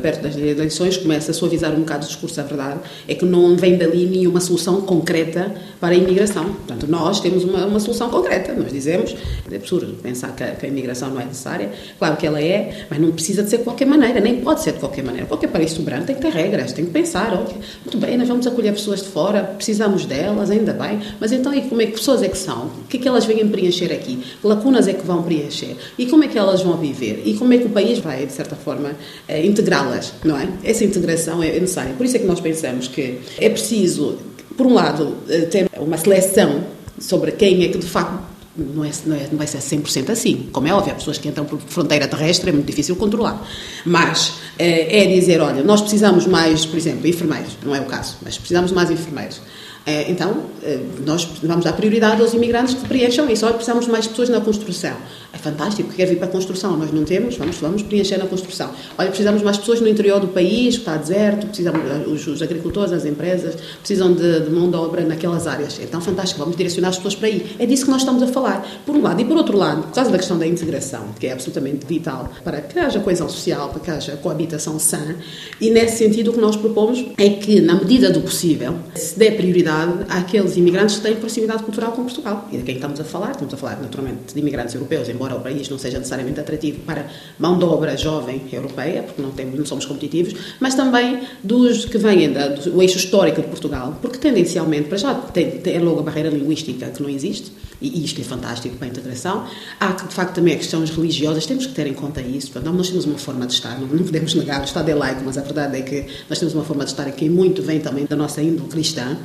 perto 0.03 0.21
das 0.21 0.35
eleições, 0.35 0.97
começa 0.97 1.31
a 1.31 1.33
suavizar 1.33 1.73
um 1.73 1.79
bocado 1.79 2.05
o 2.05 2.07
discurso. 2.07 2.39
A 2.39 2.43
verdade 2.43 2.81
é 3.07 3.15
que 3.15 3.25
não 3.25 3.57
vem 3.57 3.75
dali 3.75 4.05
nenhuma 4.05 4.39
solução 4.39 4.81
concreta 4.81 5.51
para 5.79 5.95
a 5.95 5.97
imigração. 5.97 6.53
Portanto, 6.53 6.85
nós 6.87 7.19
temos 7.19 7.43
uma, 7.43 7.65
uma 7.65 7.79
solução 7.79 8.11
concreta. 8.11 8.53
Nós 8.53 8.71
dizemos, 8.71 9.15
é 9.51 9.55
absurdo 9.55 9.95
pensar 9.95 10.35
que 10.35 10.43
a, 10.43 10.51
que 10.51 10.65
a 10.67 10.69
imigração 10.69 11.09
não 11.09 11.19
é 11.19 11.25
necessária. 11.25 11.71
Claro 11.97 12.17
que 12.17 12.27
ela 12.27 12.39
é, 12.39 12.85
mas 12.87 12.99
não 12.99 13.11
precisa 13.11 13.41
de 13.41 13.49
ser 13.49 13.57
de 13.57 13.63
qualquer 13.63 13.85
maneira, 13.87 14.19
nem 14.19 14.41
pode 14.41 14.61
ser 14.61 14.73
de 14.73 14.79
qualquer 14.79 15.03
maneira. 15.03 15.25
Qualquer 15.25 15.47
país 15.47 15.71
soberano 15.71 16.05
tem 16.05 16.15
que 16.15 16.21
ter 16.21 16.31
regras, 16.31 16.71
tem 16.71 16.85
que 16.85 16.91
pensar, 16.91 17.33
muito 17.33 17.97
bem, 17.97 18.15
nós 18.15 18.27
vamos 18.27 18.45
acolher 18.45 18.73
pessoas 18.73 19.01
de 19.01 19.07
fora 19.07 19.22
fora, 19.23 19.41
precisamos 19.41 20.05
delas, 20.05 20.51
ainda 20.51 20.73
bem, 20.73 20.99
mas 21.17 21.31
então 21.31 21.53
e 21.53 21.61
como 21.61 21.81
é 21.81 21.85
que 21.85 21.93
pessoas 21.93 22.21
é 22.21 22.27
que 22.27 22.37
são? 22.37 22.65
O 22.65 22.87
que 22.89 22.97
é 22.97 22.99
que 22.99 23.07
elas 23.07 23.23
vêm 23.23 23.47
preencher 23.47 23.89
aqui? 23.93 24.17
Que 24.41 24.45
lacunas 24.45 24.85
é 24.85 24.93
que 24.93 25.05
vão 25.05 25.23
preencher? 25.23 25.77
E 25.97 26.05
como 26.07 26.25
é 26.25 26.27
que 26.27 26.37
elas 26.37 26.61
vão 26.61 26.75
viver? 26.75 27.21
E 27.23 27.35
como 27.35 27.53
é 27.53 27.57
que 27.57 27.65
o 27.65 27.69
país 27.69 27.99
vai, 27.99 28.25
de 28.25 28.33
certa 28.33 28.57
forma, 28.57 28.91
eh, 29.29 29.45
integrá-las, 29.45 30.13
não 30.25 30.37
é? 30.37 30.49
Essa 30.61 30.83
integração 30.83 31.41
é 31.41 31.57
necessária. 31.57 31.93
Por 31.93 32.05
isso 32.05 32.17
é 32.17 32.19
que 32.19 32.25
nós 32.25 32.41
pensamos 32.41 32.89
que 32.89 33.19
é 33.39 33.49
preciso, 33.49 34.17
por 34.57 34.67
um 34.67 34.73
lado, 34.73 35.15
eh, 35.29 35.45
ter 35.45 35.69
uma 35.79 35.97
seleção 35.97 36.65
sobre 36.99 37.31
quem 37.31 37.63
é 37.63 37.69
que 37.69 37.77
de 37.77 37.87
facto 37.87 38.32
não, 38.55 38.83
é, 38.83 38.91
não, 39.05 39.15
é, 39.15 39.27
não 39.31 39.37
vai 39.37 39.47
ser 39.47 39.57
100% 39.59 40.09
assim. 40.09 40.49
Como 40.51 40.67
é 40.67 40.73
óbvio, 40.73 40.93
há 40.93 40.95
pessoas 40.95 41.17
que 41.17 41.27
entram 41.27 41.45
por 41.45 41.59
fronteira 41.59 42.07
terrestre, 42.07 42.49
é 42.49 42.53
muito 42.53 42.67
difícil 42.67 42.95
controlar. 42.95 43.45
Mas 43.85 44.35
é, 44.57 45.03
é 45.03 45.07
dizer, 45.07 45.41
olha, 45.41 45.63
nós 45.63 45.81
precisamos 45.81 46.27
mais, 46.27 46.65
por 46.65 46.77
exemplo, 46.77 47.07
enfermeiros, 47.07 47.57
não 47.63 47.75
é 47.75 47.81
o 47.81 47.85
caso, 47.85 48.17
mas 48.21 48.37
precisamos 48.37 48.71
mais 48.71 48.91
enfermeiros. 48.91 49.41
É, 49.85 50.09
então, 50.09 50.45
é, 50.63 50.79
nós 51.05 51.27
vamos 51.43 51.65
dar 51.65 51.73
prioridade 51.73 52.21
aos 52.21 52.33
imigrantes 52.33 52.73
que 52.73 52.87
preencham 52.87 53.29
isso. 53.29 53.45
Olha, 53.45 53.55
precisamos 53.55 53.85
de 53.85 53.91
mais 53.91 54.07
pessoas 54.07 54.29
na 54.29 54.39
construção. 54.39 54.95
É 55.33 55.37
fantástico, 55.37 55.91
quer 55.91 56.05
vir 56.05 56.17
para 56.17 56.27
a 56.27 56.31
construção, 56.31 56.77
nós 56.77 56.91
não 56.91 57.03
temos, 57.03 57.35
vamos, 57.35 57.57
vamos 57.57 57.81
preencher 57.81 58.17
na 58.17 58.25
construção. 58.25 58.69
Olha, 58.97 59.09
precisamos 59.09 59.41
de 59.41 59.45
mais 59.45 59.57
pessoas 59.57 59.81
no 59.81 59.87
interior 59.89 60.21
do 60.21 60.27
país, 60.27 60.75
que 60.75 60.81
está 60.81 60.95
deserto, 60.95 61.47
precisamos, 61.47 61.81
os, 62.07 62.27
os 62.27 62.41
agricultores, 62.41 62.93
as 62.93 63.03
empresas, 63.03 63.55
precisam 63.79 64.13
de, 64.13 64.41
de, 64.41 64.49
mão 64.51 64.69
de 64.69 64.77
obra 64.77 65.03
naquelas 65.03 65.47
áreas. 65.47 65.79
Então, 65.81 65.99
fantástico, 65.99 66.39
vamos 66.39 66.55
direcionar 66.55 66.89
as 66.89 66.97
pessoas 66.97 67.15
para 67.15 67.27
aí. 67.27 67.55
É 67.59 67.65
disso 67.65 67.85
que 67.85 67.91
nós 67.91 68.01
estamos 68.01 68.23
a 68.23 68.27
falar, 68.27 68.65
por 68.85 68.95
um 68.95 69.01
lado. 69.01 69.21
E 69.21 69.25
por 69.25 69.35
outro 69.35 69.57
lado, 69.57 69.83
por 69.83 69.91
causa 69.91 70.11
da 70.11 70.17
questão 70.17 70.37
da 70.37 70.47
integração, 70.47 71.07
que 71.19 71.27
é 71.27 71.33
absolutamente 71.33 71.85
vital 71.85 72.31
para 72.43 72.61
que 72.61 72.79
haja 72.79 72.99
coesão 73.01 73.27
social, 73.27 73.69
para 73.69 73.79
que 73.81 73.91
haja 73.91 74.15
coabitação 74.17 74.79
sã, 74.79 75.15
e 75.59 75.69
nesse 75.69 75.97
sentido 75.97 76.29
o 76.29 76.33
que 76.33 76.39
nós 76.39 76.55
propomos 76.55 77.03
é 77.17 77.29
que, 77.29 77.59
na 77.59 77.75
medida 77.75 78.09
do 78.09 78.21
possível, 78.21 78.75
se 78.95 79.17
dê 79.17 79.31
prioridade 79.31 79.72
àqueles 80.09 80.57
imigrantes 80.57 80.97
que 80.97 81.01
têm 81.01 81.15
proximidade 81.15 81.63
cultural 81.63 81.91
com 81.91 82.03
Portugal. 82.03 82.47
E 82.51 82.57
de 82.57 82.63
quem 82.63 82.75
estamos 82.75 82.99
a 82.99 83.03
falar? 83.03 83.31
Estamos 83.31 83.53
a 83.53 83.57
falar, 83.57 83.81
naturalmente, 83.81 84.33
de 84.33 84.39
imigrantes 84.39 84.75
europeus, 84.75 85.09
embora 85.09 85.35
o 85.35 85.41
país 85.41 85.69
não 85.69 85.77
seja 85.77 85.97
necessariamente 85.97 86.39
atrativo 86.39 86.79
para 86.81 87.07
mão 87.39 87.57
de 87.57 87.65
obra 87.65 87.95
jovem 87.97 88.41
europeia, 88.51 89.03
porque 89.03 89.21
não, 89.21 89.31
temos, 89.31 89.57
não 89.57 89.65
somos 89.65 89.85
competitivos, 89.85 90.35
mas 90.59 90.75
também 90.75 91.21
dos 91.43 91.85
que 91.85 91.97
vêm 91.97 92.31
da, 92.31 92.49
do 92.49 92.81
eixo 92.81 92.97
histórico 92.97 93.41
de 93.41 93.47
Portugal, 93.47 93.97
porque 94.01 94.17
tendencialmente, 94.17 94.89
para 94.89 94.97
já, 94.97 95.13
tem, 95.13 95.51
tem 95.51 95.79
logo 95.79 95.99
a 95.99 96.03
barreira 96.03 96.29
linguística 96.29 96.87
que 96.87 97.01
não 97.01 97.09
existe, 97.09 97.51
e 97.83 98.05
isto 98.05 98.21
é 98.21 98.23
fantástico 98.23 98.77
para 98.77 98.87
a 98.87 98.89
integração. 98.89 99.45
Há, 99.79 99.91
de 99.91 100.13
facto, 100.13 100.35
também 100.35 100.57
questões 100.57 100.89
religiosas, 100.89 101.45
temos 101.45 101.65
que 101.65 101.73
ter 101.73 101.85
em 101.85 101.93
conta 101.93 102.21
isso. 102.21 102.49
Portanto, 102.51 102.73
nós 102.73 102.89
temos 102.89 103.05
uma 103.05 103.17
forma 103.17 103.45
de 103.45 103.53
estar, 103.53 103.77
não, 103.79 103.87
podemos 103.87 104.33
negar, 104.35 104.61
o 104.61 104.63
Estado 104.63 104.89
é 104.89 104.95
laico, 104.95 105.21
mas 105.25 105.37
a 105.37 105.41
verdade 105.41 105.77
é 105.77 105.81
que 105.81 106.05
nós 106.29 106.39
temos 106.39 106.53
uma 106.53 106.63
forma 106.63 106.85
de 106.85 106.91
estar 106.91 107.11
que 107.11 107.29
muito 107.29 107.61
vem 107.61 107.79
também 107.79 108.05
da 108.05 108.15
nossa 108.15 108.41
índole 108.41 108.69
cristã, 108.69 109.17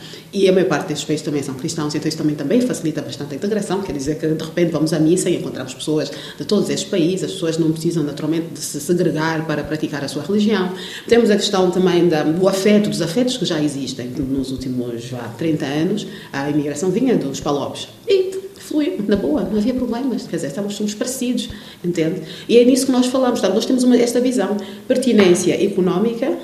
e 0.44 0.48
a 0.48 0.52
maior 0.52 0.68
parte 0.68 0.88
destes 0.88 1.06
países 1.06 1.24
também 1.24 1.42
são 1.42 1.54
cristãos, 1.54 1.94
então 1.94 2.08
isso 2.08 2.18
também, 2.18 2.34
também 2.34 2.60
facilita 2.60 3.02
bastante 3.02 3.34
a 3.34 3.36
integração, 3.36 3.82
quer 3.82 3.92
dizer 3.92 4.18
que 4.18 4.26
de 4.26 4.44
repente 4.44 4.70
vamos 4.70 4.92
à 4.92 4.98
missa 4.98 5.28
e 5.28 5.36
encontramos 5.36 5.74
pessoas 5.74 6.10
de 6.38 6.44
todos 6.44 6.70
estes 6.70 6.88
países, 6.88 7.24
as 7.24 7.32
pessoas 7.32 7.58
não 7.58 7.72
precisam 7.72 8.02
naturalmente 8.02 8.48
de 8.54 8.60
se 8.60 8.80
segregar 8.80 9.46
para 9.46 9.64
praticar 9.64 10.04
a 10.04 10.08
sua 10.08 10.22
religião. 10.22 10.72
Temos 11.06 11.30
a 11.30 11.36
questão 11.36 11.70
também 11.70 12.08
da, 12.08 12.22
do 12.22 12.48
afeto, 12.48 12.88
dos 12.88 13.02
afetos 13.02 13.36
que 13.36 13.44
já 13.44 13.62
existem 13.62 14.08
nos 14.08 14.50
últimos 14.50 15.02
já, 15.02 15.28
30 15.36 15.64
anos, 15.64 16.06
a 16.32 16.48
imigração 16.50 16.90
vinha 16.90 17.16
dos 17.16 17.40
palopes. 17.40 17.88
E 18.06 18.38
fluiu, 18.68 19.02
na 19.08 19.16
boa, 19.16 19.42
não 19.42 19.58
havia 19.58 19.74
problemas. 19.74 20.26
Quer 20.26 20.36
dizer, 20.36 20.48
estávamos, 20.48 20.76
somos 20.76 20.94
parecidos, 20.94 21.48
entende? 21.82 22.22
E 22.48 22.58
é 22.58 22.64
nisso 22.64 22.86
que 22.86 22.92
nós 22.92 23.06
falamos. 23.06 23.40
Portanto, 23.40 23.54
nós 23.56 23.66
temos 23.66 23.82
uma, 23.82 23.96
esta 23.96 24.20
visão. 24.20 24.56
Pertinência 24.86 25.64
económica, 25.64 26.38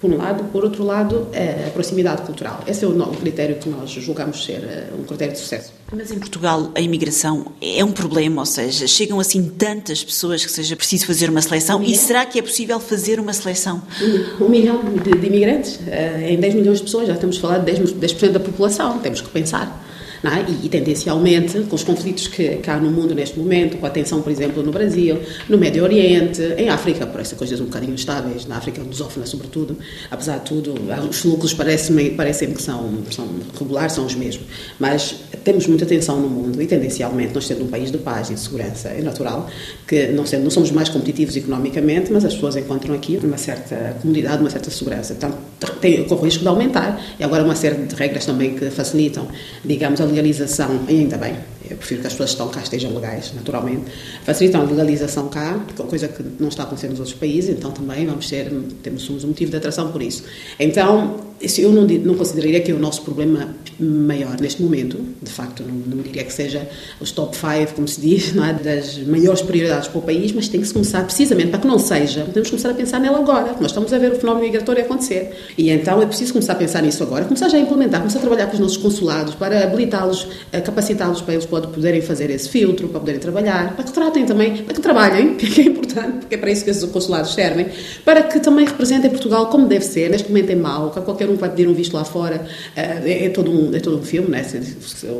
por 0.00 0.10
um 0.10 0.16
lado, 0.16 0.44
por 0.44 0.64
outro 0.64 0.84
lado, 0.84 1.28
a 1.66 1.70
proximidade 1.70 2.22
cultural. 2.22 2.62
Esse 2.66 2.84
é 2.84 2.88
o 2.88 2.94
critério 3.16 3.56
que 3.56 3.68
nós 3.68 3.90
julgamos 3.90 4.44
ser 4.44 4.62
eh, 4.64 4.88
um 4.98 5.02
critério 5.02 5.34
de 5.34 5.40
sucesso. 5.40 5.72
Mas 5.92 6.12
em 6.12 6.18
Portugal 6.18 6.70
a 6.74 6.80
imigração 6.80 7.46
é 7.60 7.84
um 7.84 7.90
problema, 7.90 8.42
ou 8.42 8.46
seja, 8.46 8.86
chegam 8.86 9.18
assim 9.18 9.48
tantas 9.48 10.04
pessoas 10.04 10.44
que 10.44 10.52
seja 10.52 10.76
preciso 10.76 11.06
fazer 11.06 11.28
uma 11.30 11.42
seleção 11.42 11.80
um 11.80 11.82
e 11.82 11.96
será 11.96 12.24
que 12.24 12.38
é 12.38 12.42
possível 12.42 12.78
fazer 12.78 13.18
uma 13.18 13.32
seleção? 13.32 13.82
Um, 14.00 14.44
um 14.44 14.48
milhão 14.48 14.80
de, 14.84 15.18
de 15.18 15.26
imigrantes, 15.26 15.80
eh, 15.88 16.32
em 16.32 16.38
10 16.38 16.54
milhões 16.54 16.78
de 16.78 16.84
pessoas, 16.84 17.08
já 17.08 17.14
estamos 17.14 17.38
a 17.38 17.40
falar 17.40 17.58
de 17.58 17.72
10%, 17.72 17.94
10 17.94 18.32
da 18.32 18.40
população, 18.40 18.98
temos 18.98 19.20
que 19.20 19.28
pensar 19.30 19.84
é? 20.24 20.64
e, 20.64 20.68
tendencialmente, 20.68 21.60
com 21.62 21.76
os 21.76 21.84
conflitos 21.84 22.26
que, 22.26 22.56
que, 22.56 22.70
há 22.70 22.78
no 22.78 22.90
mundo 22.90 23.14
neste 23.14 23.38
momento, 23.38 23.76
com 23.76 23.86
a 23.86 23.90
tensão, 23.90 24.22
por 24.22 24.30
exemplo, 24.30 24.62
no 24.62 24.72
Brasil, 24.72 25.18
no 25.48 25.58
Médio 25.58 25.82
Oriente, 25.82 26.42
em 26.56 26.68
África, 26.68 27.06
por 27.06 27.20
essas 27.20 27.38
coisas 27.38 27.60
um 27.60 27.66
bocadinho 27.66 27.94
estáveis, 27.94 28.46
na 28.46 28.56
África 28.56 28.82
lusófona 28.82 29.26
sobretudo, 29.26 29.76
apesar 30.10 30.38
de 30.38 30.44
tudo, 30.46 30.74
os 31.08 31.18
fluxos 31.18 31.54
parecem, 31.54 32.10
parecem 32.14 32.52
que 32.52 32.62
são, 32.62 32.98
são 33.10 33.28
regulares, 33.58 33.92
são 33.92 34.06
os 34.06 34.14
mesmos, 34.14 34.46
mas 34.78 35.16
temos 35.44 35.66
muita 35.66 35.86
tensão 35.86 36.20
no 36.20 36.28
mundo 36.28 36.60
e 36.60 36.66
tendencialmente, 36.66 37.34
nós 37.34 37.46
sendo 37.46 37.64
um 37.64 37.68
país 37.68 37.90
de 37.90 37.98
paz 37.98 38.30
e 38.30 38.34
de 38.34 38.40
segurança, 38.40 38.88
é 38.88 39.02
natural 39.02 39.48
que 39.86 40.08
não, 40.08 40.26
sendo, 40.26 40.44
não 40.44 40.50
somos 40.50 40.70
mais 40.70 40.88
competitivos 40.88 41.36
economicamente, 41.36 42.12
mas 42.12 42.24
as 42.24 42.34
pessoas 42.34 42.56
encontram 42.56 42.94
aqui 42.94 43.18
uma 43.22 43.38
certa 43.38 43.96
comunidade, 44.00 44.40
uma 44.40 44.50
certa 44.50 44.70
segurança. 44.70 45.14
Então, 45.14 45.32
tem, 45.80 46.04
corre 46.04 46.20
o 46.20 46.24
risco 46.24 46.42
de 46.42 46.48
aumentar. 46.48 47.00
E 47.18 47.24
agora 47.24 47.42
uma 47.42 47.54
série 47.54 47.76
de 47.86 47.94
regras 47.94 48.26
também 48.26 48.54
que 48.54 48.70
facilitam, 48.70 49.26
digamos, 49.64 50.00
a 50.00 50.06
legalização, 50.08 50.80
ainda 50.88 51.16
bem, 51.16 51.36
eu 51.70 51.76
prefiro 51.76 52.00
que 52.00 52.06
as 52.06 52.12
pessoas 52.12 52.30
que 52.30 52.34
estão 52.34 52.48
cá 52.48 52.60
estejam 52.60 52.94
legais, 52.94 53.32
naturalmente. 53.34 53.90
Facilitam 54.24 54.62
a 54.62 54.64
legalização 54.64 55.28
cá, 55.28 55.58
coisa 55.88 56.08
que 56.08 56.22
não 56.40 56.48
está 56.48 56.62
acontecendo 56.64 56.90
nos 56.90 57.00
outros 57.00 57.16
países, 57.16 57.50
então 57.50 57.70
também 57.70 58.06
vamos 58.06 58.28
ter, 58.28 58.50
temos 58.82 59.08
um 59.08 59.28
motivo 59.28 59.50
de 59.50 59.56
atração 59.56 59.92
por 59.92 60.02
isso. 60.02 60.24
Então, 60.58 61.27
eu 61.58 61.72
não, 61.72 61.82
não 61.86 62.14
consideraria 62.14 62.60
que 62.60 62.70
é 62.70 62.74
o 62.74 62.78
nosso 62.78 63.02
problema 63.02 63.54
maior 63.78 64.40
neste 64.40 64.60
momento, 64.60 64.98
de 65.22 65.30
facto, 65.30 65.62
não, 65.62 65.96
não 65.96 66.02
diria 66.02 66.24
que 66.24 66.32
seja 66.32 66.68
os 67.00 67.12
top 67.12 67.36
5, 67.36 67.74
como 67.74 67.86
se 67.86 68.00
diz, 68.00 68.34
é, 68.36 68.52
das 68.52 68.98
maiores 68.98 69.40
prioridades 69.42 69.88
para 69.88 69.98
o 69.98 70.02
país, 70.02 70.32
mas 70.32 70.48
tem 70.48 70.60
que 70.60 70.66
se 70.66 70.72
começar 70.72 71.04
precisamente, 71.04 71.50
para 71.50 71.60
que 71.60 71.66
não 71.66 71.78
seja, 71.78 72.22
temos 72.32 72.48
que 72.48 72.56
começar 72.56 72.70
a 72.70 72.74
pensar 72.74 72.98
nela 72.98 73.18
agora. 73.18 73.54
Nós 73.60 73.70
estamos 73.70 73.92
a 73.92 73.98
ver 73.98 74.12
o 74.12 74.16
fenómeno 74.16 74.46
migratório 74.46 74.82
acontecer. 74.82 75.32
E 75.56 75.70
então 75.70 76.02
é 76.02 76.06
preciso 76.06 76.32
começar 76.32 76.54
a 76.54 76.56
pensar 76.56 76.82
nisso 76.82 77.02
agora, 77.02 77.24
começar 77.24 77.48
já 77.48 77.56
a 77.56 77.60
implementar, 77.60 78.00
começar 78.00 78.18
a 78.18 78.22
trabalhar 78.22 78.46
com 78.46 78.54
os 78.54 78.60
nossos 78.60 78.76
consulados 78.76 79.34
para 79.34 79.64
habilitá-los, 79.64 80.26
eh, 80.52 80.60
capacitá-los 80.60 81.20
para 81.20 81.34
eles 81.34 81.46
poderem 81.46 82.02
fazer 82.02 82.30
esse 82.30 82.48
filtro, 82.48 82.88
para 82.88 83.00
poderem 83.00 83.20
trabalhar, 83.20 83.74
para 83.76 83.84
que 83.84 83.92
tratem 83.92 84.26
também, 84.26 84.56
para 84.56 84.74
que 84.74 84.80
trabalhem, 84.80 85.34
que 85.36 85.60
é 85.60 85.64
importante, 85.64 86.18
porque 86.18 86.34
é 86.34 86.38
para 86.38 86.50
isso 86.50 86.64
que 86.64 86.70
esses 86.70 86.84
consulados 86.90 87.32
servem, 87.34 87.68
para 88.04 88.22
que 88.22 88.40
também 88.40 88.66
representem 88.66 89.10
Portugal 89.10 89.46
como 89.46 89.66
deve 89.66 89.84
ser. 89.84 90.10
Neste 90.10 90.28
momento 90.28 90.50
é 90.50 90.56
mau, 90.56 90.90
que 90.90 90.98
qualquer 91.28 91.30
um 91.30 91.36
vai 91.36 91.50
pedir 91.50 91.68
um 91.68 91.74
visto 91.74 91.94
lá 91.94 92.04
fora, 92.04 92.46
eh, 92.74 93.02
é, 93.04 93.24
é 93.26 93.28
todo 93.28 93.50
um, 93.50 93.74
é 93.74 93.80
todo 93.80 93.98
um 93.98 94.02
filme, 94.02 94.28
né? 94.28 94.44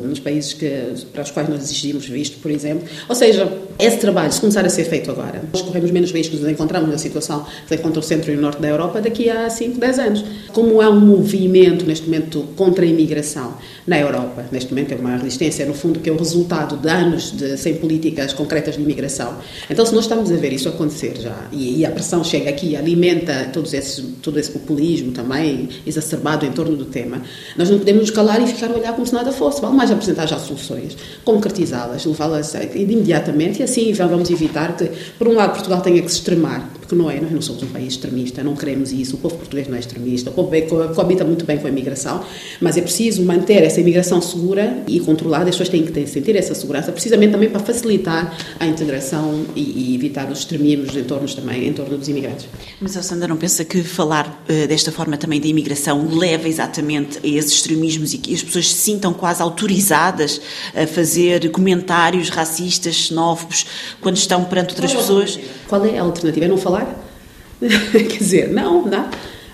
nos 0.03 0.21
países 0.21 0.55
que, 0.55 0.71
para 1.13 1.23
os 1.23 1.31
quais 1.31 1.49
nós 1.49 1.63
exigimos 1.63 2.07
visto, 2.07 2.39
por 2.39 2.51
exemplo. 2.51 2.89
Ou 3.09 3.15
seja, 3.15 3.51
esse 3.79 3.99
trabalho, 3.99 4.33
se 4.33 4.41
começar 4.41 4.65
a 4.65 4.69
ser 4.69 4.85
feito 4.85 5.11
agora, 5.11 5.43
nós 5.53 5.63
corremos 5.63 5.91
menos 5.91 6.11
riscos 6.13 6.41
de 6.41 6.51
encontrarmos 6.51 6.91
na 6.91 6.99
situação 6.99 7.45
que 7.63 7.69
se 7.69 7.75
encontra 7.75 8.01
o 8.01 8.03
centro 8.03 8.33
e 8.33 8.37
o 8.37 8.41
norte 8.41 8.61
da 8.61 8.69
Europa 8.69 9.01
daqui 9.01 9.29
a 9.31 9.49
5, 9.51 9.79
10 9.79 9.99
anos. 9.99 10.25
Como 10.53 10.81
há 10.81 10.91
um 10.91 11.01
movimento 11.01 11.87
neste 11.87 12.07
momento 12.07 12.45
contra 12.57 12.85
a 12.85 12.89
imigração 12.89 13.55
na 13.87 13.99
Europa, 13.99 14.47
neste 14.51 14.71
momento 14.71 14.93
é 14.93 14.97
uma 14.97 15.17
resistência, 15.17 15.65
no 15.67 15.75
fundo, 15.75 16.01
que 16.01 16.09
é 16.11 16.13
o 16.13 16.17
resultado 16.17 16.77
de 16.77 16.89
anos 16.89 17.33
de, 17.33 17.57
sem 17.57 17.75
políticas 17.77 18.33
concretas 18.33 18.77
de 18.77 18.83
imigração. 18.83 19.37
Então, 19.71 19.85
se 19.85 19.95
nós 19.95 20.05
estamos 20.05 20.31
a 20.31 20.37
ver 20.37 20.53
isso 20.53 20.69
acontecer 20.69 21.15
já, 21.21 21.47
e, 21.53 21.79
e 21.79 21.87
a 21.87 21.91
pressão 21.91 22.23
chega 22.25 22.51
aqui, 22.51 22.77
alimenta 22.77 23.49
todos 23.53 23.73
esses, 23.73 24.05
todo 24.23 24.39
esse 24.39 24.51
populismo 24.51 25.13
também 25.13 25.69
exacerbado 25.99 26.47
em 26.47 26.53
torno 26.53 26.77
do 26.77 26.85
tema, 26.85 27.23
nós 27.57 27.69
não 27.71 27.79
podemos 27.79 28.03
nos 28.03 28.11
calar 28.11 28.43
e 28.43 28.47
ficar 28.47 28.71
a 28.71 28.75
olhar 28.75 28.93
como 28.93 29.07
se 29.07 29.13
nada 29.13 29.33
fosse. 29.33 29.61
Vale 29.61 29.75
mais 29.75 29.91
apresentar 29.91 30.27
já 30.27 30.39
soluções, 30.39 30.97
concretizá-las, 31.25 32.05
levá-las 32.05 32.55
imediatamente 32.75 33.61
e 33.61 33.63
assim 33.63 33.93
vamos 33.93 34.31
evitar 34.31 34.77
que, 34.77 34.91
por 35.19 35.29
um 35.29 35.35
lado, 35.35 35.53
Portugal 35.53 35.81
tenha 35.81 36.01
que 36.01 36.09
se 36.09 36.19
extremar 36.19 36.78
porque 36.89 36.97
não 36.97 37.11
é, 37.11 37.21
nós 37.21 37.31
não 37.31 37.43
somos 37.43 37.63
um 37.63 37.67
país 37.67 37.89
extremista, 37.93 38.43
não 38.43 38.57
queremos 38.57 38.93
isso, 38.93 39.17
o 39.17 39.19
povo 39.19 39.37
português 39.37 39.69
não 39.69 39.77
é 39.77 39.79
extremista, 39.79 40.31
o 40.31 40.33
povo 40.33 40.51
coabita 40.95 41.23
muito 41.23 41.45
bem 41.45 41.59
com 41.59 41.67
a 41.67 41.71
imigração, 41.71 42.25
mas 42.63 42.79
é 42.79 42.81
preciso 42.81 43.23
manter 43.23 43.63
essa 43.63 43.79
imigração 43.79 44.23
segura 44.23 44.83
e 44.87 44.99
controlada, 44.99 45.45
as 45.45 45.51
pessoas 45.51 45.69
têm 45.69 45.85
que 45.85 45.93
ter, 45.93 46.07
sentir 46.07 46.35
essa 46.35 46.55
segurança, 46.55 46.91
precisamente 46.91 47.33
também 47.33 47.51
para 47.51 47.61
facilitar 47.61 48.35
a 48.59 48.67
integração 48.67 49.45
e, 49.55 49.91
e 49.93 49.95
evitar 49.95 50.31
os 50.31 50.39
extremismos 50.39 50.97
em 50.97 51.05
torno 51.05 51.29
também, 51.29 51.69
em 51.69 51.73
torno 51.75 51.99
dos 51.99 52.09
imigrantes. 52.09 52.49
Mas 52.81 52.97
a 52.97 53.03
Sandra 53.03 53.29
não 53.29 53.37
pensa 53.37 53.67
que 53.67 53.83
falar 53.83 54.43
uh, 54.49 54.67
desta 54.67 54.91
forma 54.91 55.19
também 55.19 55.43
da 55.43 55.47
imigração 55.47 56.09
leva 56.11 56.49
exatamente 56.49 57.19
a 57.23 57.27
esses 57.27 57.53
extremismos 57.53 58.15
e 58.15 58.19
que 58.19 58.33
as 58.33 58.43
pessoas 58.43 58.73
se 58.73 58.79
sintam 58.79 59.13
quase 59.13 59.43
autorizadas 59.43 60.41
a 60.75 60.87
fazer 60.87 61.51
comentários 61.51 62.31
racistas, 62.31 62.95
xenófobos, 62.95 63.67
quando 64.01 64.17
estão 64.17 64.43
perante 64.45 64.71
outras 64.71 64.95
pessoas? 64.95 65.39
Qual 65.69 65.85
é 65.85 65.99
a 65.99 66.03
alternativa? 66.03 66.47
É 66.47 66.49
não 66.49 66.57
falar? 66.57 66.78
Quer 67.61 68.19
dizer, 68.19 68.49
não, 68.49 68.85
não. 68.87 69.09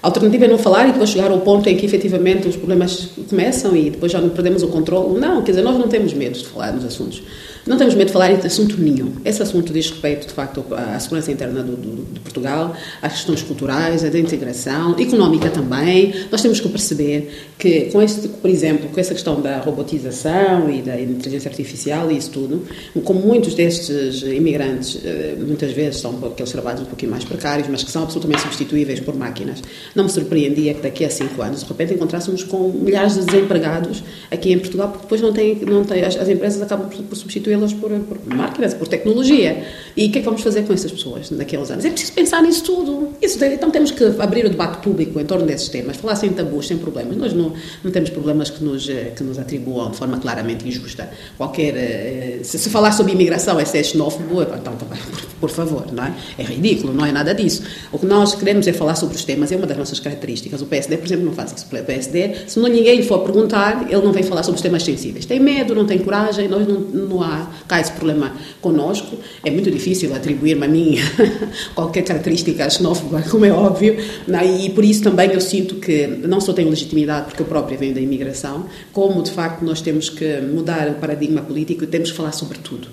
A 0.05 0.09
alternativa 0.09 0.45
é 0.45 0.49
não 0.49 0.59
falar 0.59 0.87
e 0.87 0.93
depois 0.93 1.09
chegar 1.09 1.31
ao 1.31 1.41
ponto 1.41 1.67
em 1.67 1.79
que 1.79 1.87
efetivamente 1.87 2.47
os 2.47 2.57
problemas 2.57 3.09
começam 3.27 3.75
e 3.75 3.89
depois 3.89 4.13
já 4.13 4.21
não 4.21 4.29
perdemos 4.29 4.63
o 4.63 4.69
controle. 4.69 5.19
Não, 5.19 5.41
quer 5.41 5.53
dizer, 5.53 5.63
nós 5.63 5.79
não 5.79 5.89
temos 5.89 6.13
medo 6.13 6.39
de 6.39 6.47
falar 6.47 6.75
nos 6.75 6.85
assuntos. 6.85 7.23
Não 7.67 7.79
temos 7.79 7.95
medo 7.95 8.09
de 8.09 8.13
falar 8.13 8.31
de 8.35 8.47
assunto 8.47 8.79
nenhum. 8.79 9.13
Esse 9.25 9.43
assunto 9.43 9.73
diz 9.73 9.89
respeito, 9.89 10.27
de 10.27 10.35
facto, 10.35 10.63
à 10.71 11.01
segurança 11.01 11.33
interna 11.33 11.63
do, 11.63 11.75
do, 11.75 12.13
de 12.13 12.21
Portugal, 12.21 12.77
às 13.01 13.13
questões 13.13 13.41
culturais, 13.41 14.05
à 14.05 14.09
integração, 14.09 14.95
económica 14.99 15.49
também. 15.49 16.13
Nós 16.31 16.43
temos 16.43 16.61
que 16.61 16.69
perceber 16.69 17.49
que, 17.59 17.87
com 17.91 18.03
este, 18.03 18.29
por 18.29 18.51
exemplo, 18.51 18.91
com 18.91 19.01
essa 19.01 19.15
questão 19.15 19.41
da 19.41 19.61
robotização 19.61 20.69
e 20.71 20.83
da 20.83 21.01
inteligência 21.01 21.49
artificial 21.49 22.11
e 22.11 22.19
isso 22.19 22.31
tudo, 22.31 22.65
como 23.03 23.21
muitos 23.21 23.55
destes 23.55 24.23
imigrantes, 24.23 25.01
eh, 25.03 25.35
muitas 25.39 25.73
vezes 25.73 26.01
são 26.01 26.19
aqueles 26.27 26.53
trabalhos 26.53 26.83
um 26.83 26.87
pouquinho 26.87 27.13
mais 27.13 27.25
precários, 27.25 27.67
mas 27.69 27.83
que 27.83 27.91
são 27.91 28.03
absolutamente 28.03 28.43
substituíveis 28.43 29.01
por 29.01 29.17
máquinas, 29.17 29.63
não 29.95 30.05
me 30.05 30.11
surpreendia 30.11 30.75
que 30.75 30.83
daqui 30.83 31.05
a 31.05 31.11
cinco 31.11 31.41
anos, 31.41 31.61
de 31.61 31.67
repente, 31.67 31.95
encontrássemos 31.95 32.43
com 32.43 32.69
milhares 32.71 33.15
de 33.15 33.25
desempregados 33.25 34.03
aqui 34.31 34.53
em 34.53 34.59
Portugal, 34.59 34.89
porque 34.89 35.03
depois 35.03 35.21
não 35.21 35.33
tem, 35.33 35.55
não 35.57 35.85
tem 35.85 36.03
as, 36.03 36.17
as 36.17 36.29
empresas 36.29 36.61
acabam 36.61 36.89
por 36.89 37.17
substituir 37.17 37.45
substituí-las 37.45 37.73
por, 37.73 37.91
por 37.91 38.35
máquinas, 38.35 38.75
por 38.75 38.89
tecnologia. 38.89 39.65
E 39.97 40.07
o 40.07 40.11
que 40.11 40.19
é 40.19 40.21
que 40.21 40.25
vamos 40.25 40.43
fazer 40.43 40.63
com 40.63 40.73
essas 40.73 40.91
pessoas 40.91 41.31
naqueles 41.31 41.71
anos? 41.71 41.85
É 41.85 41.91
preciso 41.91 42.13
pensar 42.13 42.43
nisso 42.43 42.65
tudo. 42.65 43.11
Isso, 43.21 43.43
então 43.45 43.71
temos 43.71 43.91
que 43.91 44.05
abrir 44.19 44.47
o 44.47 44.51
debate 44.51 44.83
público 44.83 45.21
em 45.21 45.25
torno 45.25 45.47
desses 45.47 45.69
temas, 45.69 45.97
falar 45.97 46.17
sem 46.17 46.31
tabus, 46.33 46.67
sem 46.67 46.79
problemas. 46.79 47.17
Nós 47.17 47.33
não, 47.33 47.53
não 47.83 47.91
temos 47.91 48.11
problemas 48.11 48.51
que 48.51 48.63
nos, 48.63 48.89
eh, 48.89 49.13
que 49.17 49.23
nos 49.23 49.39
atribuam 49.39 49.91
de 49.91 49.97
forma 49.97 50.19
claramente 50.19 50.67
injusta. 50.67 51.09
Qualquer, 51.37 51.77
eh, 51.77 52.41
se, 52.43 52.59
se 52.59 52.71
falar 52.71 52.93
sobre 52.93 53.13
imigração 53.13 53.59
é 53.61 53.65
ser 53.65 53.85
xenófobo, 53.85 54.43
então 54.43 54.77
também, 54.77 55.01
por, 55.11 55.21
por 55.41 55.51
favor, 55.51 55.93
não 55.93 56.05
é? 56.05 56.15
É 56.39 56.43
ridículo, 56.43 56.93
não 56.93 57.05
é 57.05 57.13
nada 57.13 57.35
disso. 57.35 57.63
O 57.93 57.99
que 57.99 58.07
nós 58.07 58.35
queremos 58.35 58.67
é 58.67 58.73
falar 58.73 58.95
sobre 58.95 59.17
os 59.17 59.25
temas, 59.25 59.53
é 59.53 59.57
uma 59.57 59.67
das 59.67 59.77
nossas 59.85 60.01
características. 60.01 60.63
O 60.63 60.67
PSD, 60.67 60.97
por 60.97 61.07
exemplo, 61.07 61.25
não 61.25 61.33
faz 61.33 61.53
isso. 61.53 61.67
O 61.67 61.85
PSD, 61.85 62.35
se 62.47 62.59
não 62.59 62.69
ninguém 62.69 62.97
lhe 62.97 63.03
for 63.03 63.21
perguntar, 63.21 63.87
ele 63.91 64.03
não 64.03 64.13
vem 64.13 64.23
falar 64.23 64.43
sobre 64.43 64.57
os 64.57 64.63
temas 64.63 64.83
sensíveis. 64.83 65.25
Tem 65.27 65.39
medo, 65.39 65.75
não 65.75 65.87
tem 65.87 65.99
coragem, 65.99 66.49
nós 66.49 66.67
não, 66.67 66.81
não 66.81 67.23
há 67.23 67.51
cá 67.69 67.81
esse 67.81 67.93
problema 67.93 68.33
conosco. 68.61 69.17
É 69.45 69.51
muito 69.51 69.71
difícil 69.71 70.15
atribuir-me 70.15 70.65
a 70.65 70.69
mim 70.69 70.97
qualquer 71.75 72.03
característica 72.03 72.69
xenófoba, 72.69 73.23
como 73.31 73.45
é 73.45 73.53
óbvio, 73.53 73.97
é? 74.29 74.65
e 74.65 74.71
por 74.71 74.85
isso 74.85 75.03
também 75.03 75.31
eu 75.31 75.41
sinto 75.41 75.77
que 75.77 76.07
não 76.07 76.41
só 76.41 76.53
tenho 76.53 76.71
legitimidade, 76.71 77.27
porque 77.27 77.43
eu 77.43 77.47
própria 77.47 77.77
venho 77.77 77.95
da 77.95 78.01
imigração, 78.01 78.67
como 78.93 79.23
de 79.23 79.31
facto 79.31 79.63
nós 79.63 79.81
temos 79.81 80.09
que 80.09 80.41
mudar 80.41 80.89
o 80.89 80.95
paradigma 80.95 81.43
político 81.43 81.85
e 81.85 81.87
temos 81.87 82.11
que 82.11 82.17
falar 82.17 82.33
sobre 82.33 82.59
tudo. 82.59 82.89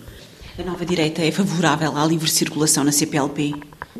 A 0.59 0.63
nova 0.63 0.85
direita 0.85 1.21
é 1.23 1.31
favorável 1.31 1.95
à 1.95 2.05
livre 2.05 2.29
circulação 2.29 2.83
na 2.83 2.91
CPLP? 2.91 3.53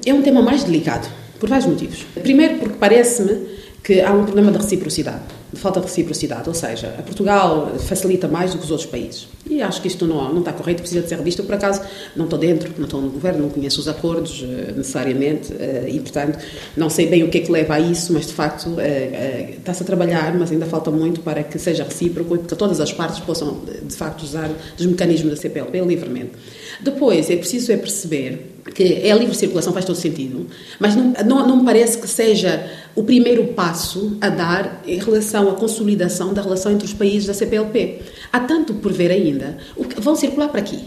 É 0.06 0.14
um 0.14 0.22
tema 0.22 0.42
mais 0.42 0.64
delicado, 0.64 1.08
por 1.42 1.50
vários 1.50 1.68
motivos. 1.68 2.06
Primeiro, 2.22 2.60
porque 2.60 2.76
parece-me 2.80 3.36
que 3.84 4.00
há 4.00 4.14
um 4.14 4.24
problema 4.24 4.52
de 4.52 4.60
reciprocidade, 4.60 5.24
de 5.52 5.60
falta 5.60 5.80
de 5.82 5.88
reciprocidade, 5.88 6.48
ou 6.48 6.56
seja, 6.56 6.96
a 6.98 7.02
Portugal 7.02 7.72
facilita 7.80 8.28
mais 8.28 8.52
do 8.52 8.58
que 8.58 8.64
os 8.64 8.72
outros 8.72 8.90
países. 8.90 9.28
E 9.50 9.62
acho 9.62 9.82
que 9.82 9.88
isto 9.88 10.08
não, 10.08 10.32
não 10.32 10.40
está 10.40 10.54
correto, 10.54 10.82
precisa 10.82 11.02
de 11.02 11.10
ser 11.10 11.18
revisto. 11.18 11.42
Eu, 11.42 11.46
por 11.46 11.56
acaso, 11.56 11.82
não 12.16 12.26
estou 12.26 12.40
dentro, 12.40 12.72
não 12.78 12.86
estou 12.86 13.02
no 13.02 13.10
governo, 13.10 13.42
não 13.42 13.50
conheço 13.50 13.82
os 13.82 13.88
acordos 13.88 14.44
eh, 14.44 14.72
necessariamente 14.72 15.52
eh, 15.60 15.90
e, 15.90 16.00
portanto, 16.00 16.40
não 16.78 16.90
sei 16.90 17.08
bem 17.08 17.24
o 17.24 17.30
que 17.30 17.40
é 17.40 17.42
que 17.42 17.52
leva 17.52 17.74
a 17.74 17.80
isso, 17.80 18.14
mas 18.14 18.28
de 18.28 18.34
facto 18.34 18.76
eh, 18.80 19.56
está-se 19.58 19.84
a 19.84 19.86
trabalhar, 19.86 20.34
mas 20.38 20.52
ainda 20.52 20.66
falta 20.66 20.90
muito 20.90 21.20
para 21.20 21.44
que 21.44 21.60
seja 21.60 21.84
recíproco 21.84 22.36
e 22.36 22.40
que 22.40 22.56
todas 22.56 22.80
as 22.80 22.94
partes 22.94 23.20
possam, 23.20 23.60
de 23.84 23.96
facto, 23.96 24.22
usar 24.22 24.50
os 24.80 24.86
mecanismos 24.86 25.32
da 25.32 25.38
CPLP 25.38 25.82
livremente. 25.82 26.32
Depois, 26.80 27.30
é 27.30 27.36
preciso 27.36 27.74
é 27.74 27.78
perceber 27.78 28.52
que 28.74 29.02
é 29.04 29.12
a 29.12 29.16
livre 29.16 29.36
circulação 29.36 29.74
faz 29.74 29.86
todo 29.86 29.96
sentido, 29.96 30.48
mas 30.80 30.96
não, 30.96 31.14
não, 31.26 31.48
não 31.48 31.58
me 31.58 31.66
parece 31.66 31.98
que 31.98 32.08
seja 32.08 32.70
o 32.96 33.04
primeiro 33.04 33.48
passo 33.48 34.18
a 34.20 34.30
dar 34.30 34.82
em 34.86 35.00
relação 35.00 35.50
à 35.50 35.54
consolidação 35.54 36.34
da 36.34 36.42
relação 36.42 36.72
entre 36.72 36.86
os 36.86 36.94
países 36.94 37.28
da 37.28 37.34
CPLP. 37.34 38.02
Há 38.32 38.40
tanto 38.42 38.74
por 38.76 38.92
ver 38.92 39.12
ainda. 39.12 39.58
Vão 39.98 40.16
circular 40.16 40.50
para 40.50 40.60
aqui. 40.60 40.80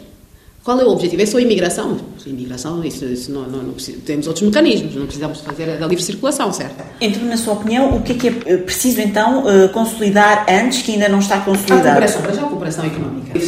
Qual 0.65 0.81
é 0.81 0.85
o 0.85 0.89
objetivo? 0.89 1.21
É 1.21 1.27
só 1.27 1.37
a 1.37 1.43
imigração? 1.43 1.99
A 2.25 2.29
imigração, 2.29 2.83
isso, 2.83 3.05
isso 3.05 3.31
não, 3.31 3.43
não, 3.43 3.63
não 3.63 3.75
temos 3.75 4.27
outros 4.27 4.47
mecanismos, 4.47 4.95
não 4.95 5.05
precisamos 5.05 5.41
fazer 5.43 5.69
a 5.69 5.87
livre 5.87 6.03
circulação, 6.03 6.51
certo? 6.55 6.83
Então, 7.03 7.23
na 7.27 7.37
sua 7.37 7.53
opinião, 7.53 7.95
o 7.95 8.03
que 8.03 8.13
é 8.13 8.15
que 8.15 8.29
é 8.29 8.57
preciso 8.57 9.03
então 9.03 9.47
eh, 9.47 9.69
consolidar 9.69 10.47
antes 10.49 10.81
que 10.81 10.93
ainda 10.93 11.07
não 11.07 11.19
está 11.19 11.41
consolidado? 11.41 11.81
A 11.81 11.91
cooperação, 11.91 12.23
para 12.23 12.33
já 12.33 12.41
a 12.41 12.45
cooperação 12.47 12.64
económica. 12.87 13.39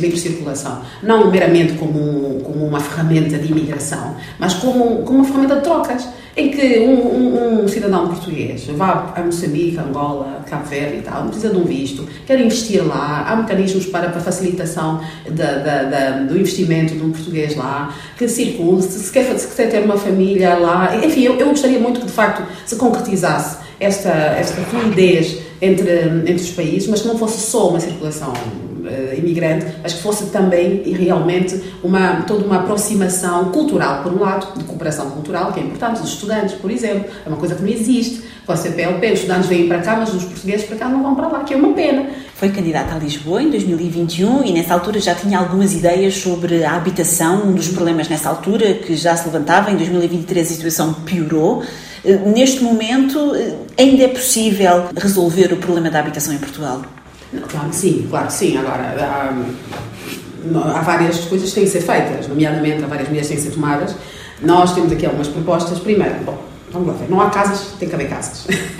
Livre 0.00 0.18
circulação, 0.18 0.82
não 1.02 1.30
meramente 1.30 1.74
como, 1.74 2.40
como 2.40 2.66
uma 2.66 2.80
ferramenta 2.80 3.38
de 3.38 3.50
imigração, 3.50 4.16
mas 4.38 4.54
como, 4.54 5.02
como 5.02 5.18
uma 5.18 5.24
ferramenta 5.24 5.56
de 5.56 5.62
trocas 5.62 6.08
em 6.38 6.50
que 6.50 6.78
um, 6.78 6.92
um, 6.92 7.64
um, 7.64 7.68
cidadão 7.68 8.06
português 8.06 8.64
vá 8.66 9.12
a 9.16 9.20
Moçambique, 9.20 9.76
Angola, 9.76 10.44
Cabo 10.48 10.66
Verde 10.66 10.98
e 10.98 11.02
tal, 11.02 11.24
precisa 11.24 11.50
de 11.50 11.56
um 11.56 11.64
visto, 11.64 12.08
quer 12.24 12.40
investir 12.40 12.86
lá, 12.86 13.26
há 13.28 13.34
mecanismos 13.34 13.86
para, 13.86 14.08
para 14.08 14.20
facilitação 14.20 15.00
da, 15.28 15.54
da, 15.58 15.82
da, 15.82 16.10
do 16.20 16.38
investimento 16.38 16.94
de 16.94 17.02
um 17.02 17.10
português 17.10 17.56
lá, 17.56 17.92
que 18.16 18.28
circule, 18.28 18.80
se, 18.82 19.00
se, 19.00 19.12
quer, 19.12 19.36
se 19.36 19.54
quer 19.56 19.68
ter 19.68 19.84
uma 19.84 19.98
família 19.98 20.54
lá, 20.54 21.04
enfim, 21.04 21.22
eu, 21.22 21.36
eu 21.38 21.48
gostaria 21.48 21.80
muito 21.80 21.98
que 21.98 22.06
de 22.06 22.12
facto 22.12 22.46
se 22.64 22.76
concretizasse 22.76 23.58
esta, 23.80 24.10
esta 24.10 24.62
fluidez 24.62 25.47
entre, 25.60 25.90
entre 26.26 26.34
os 26.34 26.50
países, 26.50 26.88
mas 26.88 27.02
que 27.02 27.08
não 27.08 27.18
fosse 27.18 27.40
só 27.50 27.68
uma 27.68 27.80
circulação 27.80 28.32
imigrante, 29.16 29.66
mas 29.82 29.94
que 29.94 30.02
fosse 30.02 30.26
também 30.26 30.82
realmente 30.82 31.60
uma, 31.82 32.22
toda 32.22 32.44
uma 32.44 32.60
aproximação 32.60 33.46
cultural, 33.46 34.02
por 34.02 34.12
um 34.12 34.20
lado, 34.20 34.58
de 34.58 34.64
cooperação 34.64 35.10
cultural, 35.10 35.52
que 35.52 35.60
é 35.60 35.62
importante, 35.62 36.00
os 36.00 36.08
estudantes, 36.08 36.54
por 36.54 36.70
exemplo, 36.70 37.04
é 37.24 37.28
uma 37.28 37.36
coisa 37.36 37.54
que 37.54 37.62
não 37.62 37.68
existe. 37.68 38.22
Com 38.46 38.52
a 38.52 38.56
CPLP, 38.56 39.06
os 39.12 39.18
estudantes 39.20 39.46
vêm 39.46 39.68
para 39.68 39.80
cá, 39.80 39.96
mas 39.96 40.14
os 40.14 40.24
portugueses 40.24 40.66
para 40.66 40.76
cá 40.76 40.88
não 40.88 41.02
vão 41.02 41.14
para 41.14 41.28
lá, 41.28 41.44
que 41.44 41.52
é 41.52 41.56
uma 41.56 41.74
pena. 41.74 42.06
Foi 42.34 42.48
candidata 42.48 42.94
a 42.94 42.98
Lisboa 42.98 43.42
em 43.42 43.50
2021 43.50 44.44
e 44.44 44.52
nessa 44.52 44.72
altura 44.72 45.00
já 45.00 45.14
tinha 45.14 45.38
algumas 45.38 45.74
ideias 45.74 46.14
sobre 46.14 46.64
a 46.64 46.76
habitação, 46.76 47.48
um 47.48 47.52
dos 47.52 47.68
problemas 47.68 48.08
nessa 48.08 48.30
altura 48.30 48.74
que 48.74 48.96
já 48.96 49.14
se 49.16 49.26
levantava. 49.26 49.70
Em 49.70 49.76
2023 49.76 50.50
a 50.50 50.54
situação 50.54 50.94
piorou. 50.94 51.62
Neste 52.26 52.62
momento, 52.62 53.32
ainda 53.78 54.04
é 54.04 54.08
possível 54.08 54.88
resolver 54.96 55.52
o 55.52 55.56
problema 55.56 55.90
da 55.90 56.00
habitação 56.00 56.32
em 56.32 56.38
Portugal? 56.38 56.82
Claro 57.48 57.68
que 57.68 57.76
sim, 57.76 58.06
claro 58.08 58.26
que 58.28 58.32
sim. 58.32 58.56
Agora, 58.56 58.94
há, 58.98 60.78
há 60.78 60.80
várias 60.80 61.18
coisas 61.26 61.50
que 61.50 61.54
têm 61.56 61.64
que 61.64 61.70
ser 61.70 61.82
feitas, 61.82 62.26
nomeadamente 62.26 62.82
há 62.82 62.86
várias 62.86 63.08
medidas 63.08 63.28
que 63.28 63.34
têm 63.34 63.44
que 63.44 63.50
ser 63.50 63.54
tomadas. 63.54 63.94
Nós 64.40 64.72
temos 64.74 64.92
aqui 64.92 65.04
algumas 65.04 65.28
propostas. 65.28 65.78
Primeiro, 65.80 66.14
bom, 66.24 66.38
Vamos 66.70 66.88
lá 66.88 66.94
ver, 66.94 67.08
não 67.08 67.20
há 67.20 67.30
casas, 67.30 67.72
tem 67.78 67.88
que 67.88 67.94
haver 67.94 68.08
casas. 68.08 68.46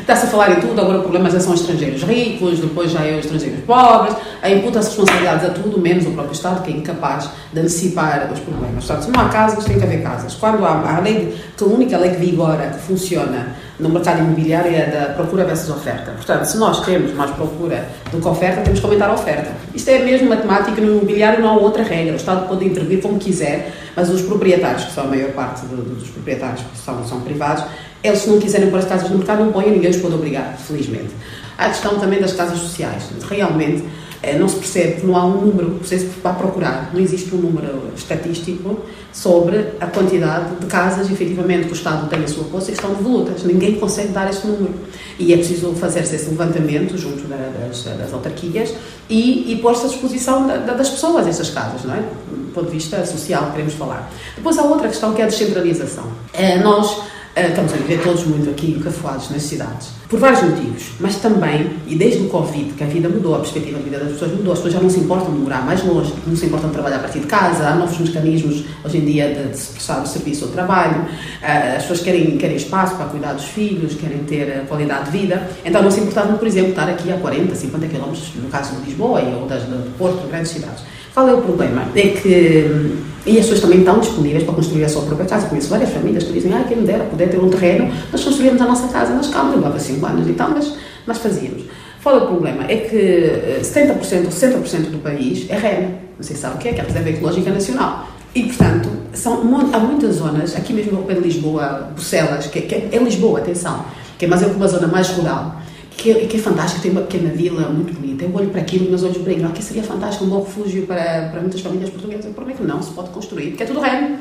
Está-se 0.00 0.26
a 0.26 0.28
falar 0.28 0.50
em 0.50 0.60
tudo, 0.60 0.80
agora 0.80 0.98
o 0.98 1.02
problema 1.02 1.30
já 1.30 1.38
são 1.38 1.54
estrangeiros 1.54 2.02
ricos, 2.02 2.58
depois 2.58 2.90
já 2.90 3.04
é 3.04 3.12
os 3.12 3.24
estrangeiros 3.24 3.64
pobres, 3.64 4.16
aí 4.42 4.58
imputa-se 4.58 4.88
responsabilidades 4.88 5.44
a 5.46 5.50
tudo, 5.50 5.80
menos 5.80 6.04
o 6.06 6.10
próprio 6.10 6.32
Estado, 6.32 6.62
que 6.62 6.72
é 6.72 6.76
incapaz 6.76 7.30
de 7.52 7.60
antecipar 7.60 8.28
os 8.32 8.40
problemas. 8.40 8.84
Portanto, 8.84 9.04
se 9.04 9.10
não 9.10 9.20
há 9.20 9.28
casas, 9.28 9.64
tem 9.64 9.78
que 9.78 9.84
haver 9.84 10.02
casas. 10.02 10.34
Quando 10.34 10.64
há 10.64 10.96
a 10.96 11.00
lei, 11.00 11.36
que 11.56 11.64
a 11.64 11.66
única 11.66 11.96
lei 11.96 12.10
que 12.10 12.16
vigora, 12.16 12.70
que 12.70 12.78
funciona 12.80 13.54
no 13.82 13.88
mercado 13.88 14.20
imobiliário 14.20 14.74
é 14.74 14.86
da 14.86 15.12
procura 15.14 15.44
versus 15.44 15.68
oferta. 15.68 16.12
Portanto, 16.12 16.44
se 16.44 16.56
nós 16.56 16.84
temos 16.84 17.12
mais 17.12 17.30
procura 17.32 17.88
do 18.10 18.20
que 18.20 18.28
oferta, 18.28 18.62
temos 18.62 18.78
que 18.78 18.86
aumentar 18.86 19.10
a 19.10 19.14
oferta. 19.14 19.50
Isto 19.74 19.90
é 19.90 19.98
mesmo 19.98 20.28
matemática, 20.28 20.80
no 20.80 20.92
imobiliário 20.92 21.40
não 21.40 21.50
há 21.50 21.56
outra 21.56 21.82
regra. 21.82 22.12
O 22.12 22.16
Estado 22.16 22.46
pode 22.46 22.64
intervir 22.64 23.02
como 23.02 23.18
quiser, 23.18 23.72
mas 23.96 24.08
os 24.08 24.22
proprietários, 24.22 24.84
que 24.84 24.92
são 24.92 25.04
a 25.04 25.06
maior 25.08 25.32
parte 25.32 25.66
dos 25.66 26.08
proprietários 26.08 26.60
que 26.60 26.78
são, 26.78 27.04
são 27.04 27.20
privados, 27.20 27.64
eles 28.02 28.20
se 28.20 28.28
não 28.28 28.38
quiserem 28.38 28.70
pôr 28.70 28.78
as 28.78 28.86
casas 28.86 29.10
no 29.10 29.18
mercado, 29.18 29.44
não 29.44 29.52
põem, 29.52 29.70
ninguém 29.70 29.90
os 29.90 29.96
pode 29.96 30.14
obrigar, 30.14 30.56
felizmente. 30.58 31.10
Há 31.56 31.66
a 31.66 31.68
questão 31.68 31.98
também 31.98 32.20
das 32.20 32.32
casas 32.32 32.58
sociais. 32.58 33.04
Realmente, 33.28 33.84
eh, 34.22 34.38
não 34.38 34.48
se 34.48 34.56
percebe, 34.56 35.06
não 35.06 35.16
há 35.16 35.24
um 35.24 35.40
número 35.40 35.78
que 35.80 35.86
você 35.86 36.08
vá 36.22 36.32
procurar, 36.32 36.90
não 36.92 37.00
existe 37.00 37.34
um 37.34 37.38
número 37.38 37.90
estatístico 37.96 38.80
sobre 39.12 39.66
a 39.80 39.86
quantidade 39.86 40.56
de 40.56 40.66
casas, 40.66 41.10
efetivamente, 41.10 41.66
que 41.66 41.72
o 41.72 41.74
Estado 41.74 42.08
tem 42.08 42.24
a 42.24 42.28
sua 42.28 42.44
posse 42.44 42.70
e 42.70 42.74
que 42.74 42.80
estão 42.80 42.94
devolutas. 42.94 43.42
Ninguém 43.44 43.74
consegue 43.74 44.08
dar 44.08 44.30
esse 44.30 44.46
número. 44.46 44.74
E 45.18 45.32
é 45.32 45.36
preciso 45.36 45.72
fazer-se 45.74 46.16
esse 46.16 46.30
levantamento 46.30 46.96
junto 46.96 47.24
das, 47.28 47.84
das 47.84 48.12
autarquias 48.12 48.72
e, 49.08 49.52
e 49.52 49.56
pôr-se 49.60 49.84
à 49.84 49.88
disposição 49.88 50.46
da, 50.46 50.56
das 50.56 50.88
pessoas 50.88 51.26
essas 51.26 51.50
casas, 51.50 51.84
não 51.84 51.94
é? 51.94 51.98
Do 51.98 52.52
ponto 52.54 52.66
de 52.66 52.72
vista 52.72 53.04
social, 53.04 53.50
queremos 53.50 53.74
falar. 53.74 54.10
Depois 54.36 54.58
há 54.58 54.62
outra 54.62 54.88
questão 54.88 55.12
que 55.12 55.20
é 55.20 55.24
a 55.24 55.28
descentralização. 55.28 56.04
É, 56.32 56.58
nós 56.58 57.02
estamos 57.34 57.72
a 57.72 57.76
viver 57.76 58.02
todos 58.02 58.24
muito 58.24 58.50
aqui 58.50 58.72
encafuados 58.72 59.30
nas 59.30 59.42
cidades, 59.42 59.88
por 60.08 60.20
vários 60.20 60.42
motivos, 60.42 60.92
mas 61.00 61.16
também, 61.16 61.70
e 61.86 61.96
desde 61.96 62.24
o 62.24 62.28
Covid, 62.28 62.74
que 62.74 62.84
a 62.84 62.86
vida 62.86 63.08
mudou, 63.08 63.34
a 63.34 63.38
perspectiva 63.38 63.78
de 63.78 63.84
vida 63.84 63.98
das 63.98 64.12
pessoas 64.12 64.32
mudou, 64.32 64.52
as 64.52 64.58
pessoas 64.58 64.74
já 64.74 64.80
não 64.80 64.90
se 64.90 65.00
importam 65.00 65.32
de 65.32 65.40
morar 65.40 65.64
mais 65.64 65.82
longe, 65.82 66.12
não 66.26 66.36
se 66.36 66.44
importam 66.44 66.68
de 66.68 66.74
trabalhar 66.74 66.96
a 66.96 67.00
partir 67.00 67.20
de 67.20 67.26
casa, 67.26 67.66
há 67.66 67.74
novos 67.74 67.98
mecanismos 67.98 68.64
hoje 68.84 68.98
em 68.98 69.04
dia 69.06 69.32
de, 69.32 69.50
de 69.50 69.56
se 69.56 69.72
prestar 69.72 70.02
o 70.02 70.06
serviço 70.06 70.44
ou 70.44 70.50
trabalho, 70.50 71.00
uh, 71.00 71.76
as 71.76 71.82
pessoas 71.82 72.00
querem, 72.00 72.36
querem 72.36 72.56
espaço 72.56 72.96
para 72.96 73.06
cuidar 73.06 73.32
dos 73.32 73.46
filhos, 73.46 73.94
querem 73.94 74.18
ter 74.24 74.64
qualidade 74.68 75.10
de 75.10 75.18
vida, 75.18 75.48
então 75.64 75.82
não 75.82 75.90
se 75.90 76.00
importavam, 76.00 76.36
por 76.36 76.46
exemplo, 76.46 76.70
estar 76.70 76.88
aqui 76.88 77.10
a 77.10 77.16
40, 77.16 77.54
50 77.54 77.86
quilómetros, 77.86 78.32
no 78.36 78.50
caso 78.50 78.76
de 78.76 78.84
Lisboa 78.84 79.22
ou 79.40 79.46
das, 79.46 79.62
de 79.62 79.90
Porto, 79.96 80.28
grandes 80.28 80.50
cidades. 80.50 80.84
Qual 81.14 81.28
é 81.28 81.32
o 81.34 81.42
problema? 81.42 81.86
É 81.94 82.08
que. 82.08 83.11
E 83.24 83.38
as 83.38 83.44
pessoas 83.44 83.60
também 83.60 83.78
estão 83.78 84.00
disponíveis 84.00 84.42
para 84.44 84.54
construir 84.54 84.84
a 84.84 84.88
sua 84.88 85.02
própria 85.02 85.26
casa. 85.26 85.46
Conheço 85.46 85.68
várias 85.68 85.90
famílias 85.90 86.24
que 86.24 86.32
dizem: 86.32 86.52
ah, 86.52 86.64
quem 86.66 86.78
me 86.78 86.86
dera 86.86 87.04
poder 87.04 87.28
ter 87.28 87.38
um 87.38 87.48
terreno, 87.48 87.92
nós 88.10 88.24
construímos 88.24 88.60
a 88.60 88.64
nossa 88.64 88.88
casa. 88.88 89.14
Mas 89.14 89.28
calma, 89.28 89.54
levava 89.54 89.78
5 89.78 90.04
anos 90.04 90.28
e 90.28 90.32
tal, 90.32 90.50
mas 90.50 90.74
nós 91.06 91.18
fazíamos. 91.18 91.62
Qual 92.02 92.16
é 92.16 92.18
o 92.18 92.26
problema? 92.26 92.64
É 92.64 92.76
que 92.78 93.60
70% 93.62 94.24
ou 94.24 94.30
60% 94.30 94.90
do 94.90 94.98
país 94.98 95.48
é 95.48 95.56
REN. 95.56 95.88
Não 96.16 96.22
sei 96.22 96.34
se 96.34 96.42
sabe 96.42 96.56
o 96.56 96.58
que 96.58 96.68
é, 96.68 96.72
que 96.72 96.80
é 96.80 96.82
a 96.82 96.86
Reserva 96.86 97.10
Ecológica 97.10 97.50
Nacional. 97.50 98.08
E, 98.34 98.44
portanto, 98.44 98.88
são, 99.12 99.34
há 99.72 99.78
muitas 99.78 100.16
zonas, 100.16 100.56
aqui 100.56 100.72
mesmo 100.72 100.96
ao 100.98 101.04
pé 101.04 101.14
de 101.14 101.20
Lisboa, 101.20 101.90
Bucelas, 101.94 102.46
que, 102.46 102.62
que 102.62 102.74
é 102.74 102.98
Lisboa, 102.98 103.40
atenção, 103.40 103.84
que 104.18 104.24
é 104.24 104.28
mais 104.28 104.42
uma 104.42 104.66
zona 104.66 104.86
mais 104.86 105.10
rural, 105.10 105.60
que, 105.96 106.26
que 106.26 106.36
é 106.36 106.40
fantástico, 106.40 106.82
tem 106.82 106.90
uma 106.90 107.02
pequena 107.02 107.30
vila 107.30 107.68
muito 107.68 107.92
bonita. 107.94 108.24
Eu 108.24 108.34
olho 108.34 108.50
para 108.50 108.60
aquilo, 108.60 108.88
meus 108.88 109.02
olhos 109.02 109.18
brilham. 109.18 109.48
Aqui 109.48 109.62
seria 109.62 109.82
fantástico, 109.82 110.24
um 110.24 110.28
bom 110.28 110.42
refúgio 110.42 110.86
para, 110.86 111.28
para 111.30 111.40
muitas 111.40 111.60
famílias 111.60 111.90
portuguesas. 111.90 112.26
É 112.26 112.52
que 112.52 112.62
não 112.62 112.82
se 112.82 112.90
pode 112.90 113.10
construir, 113.10 113.50
porque 113.50 113.62
é 113.62 113.66
tudo 113.66 113.80
reino. 113.80 114.18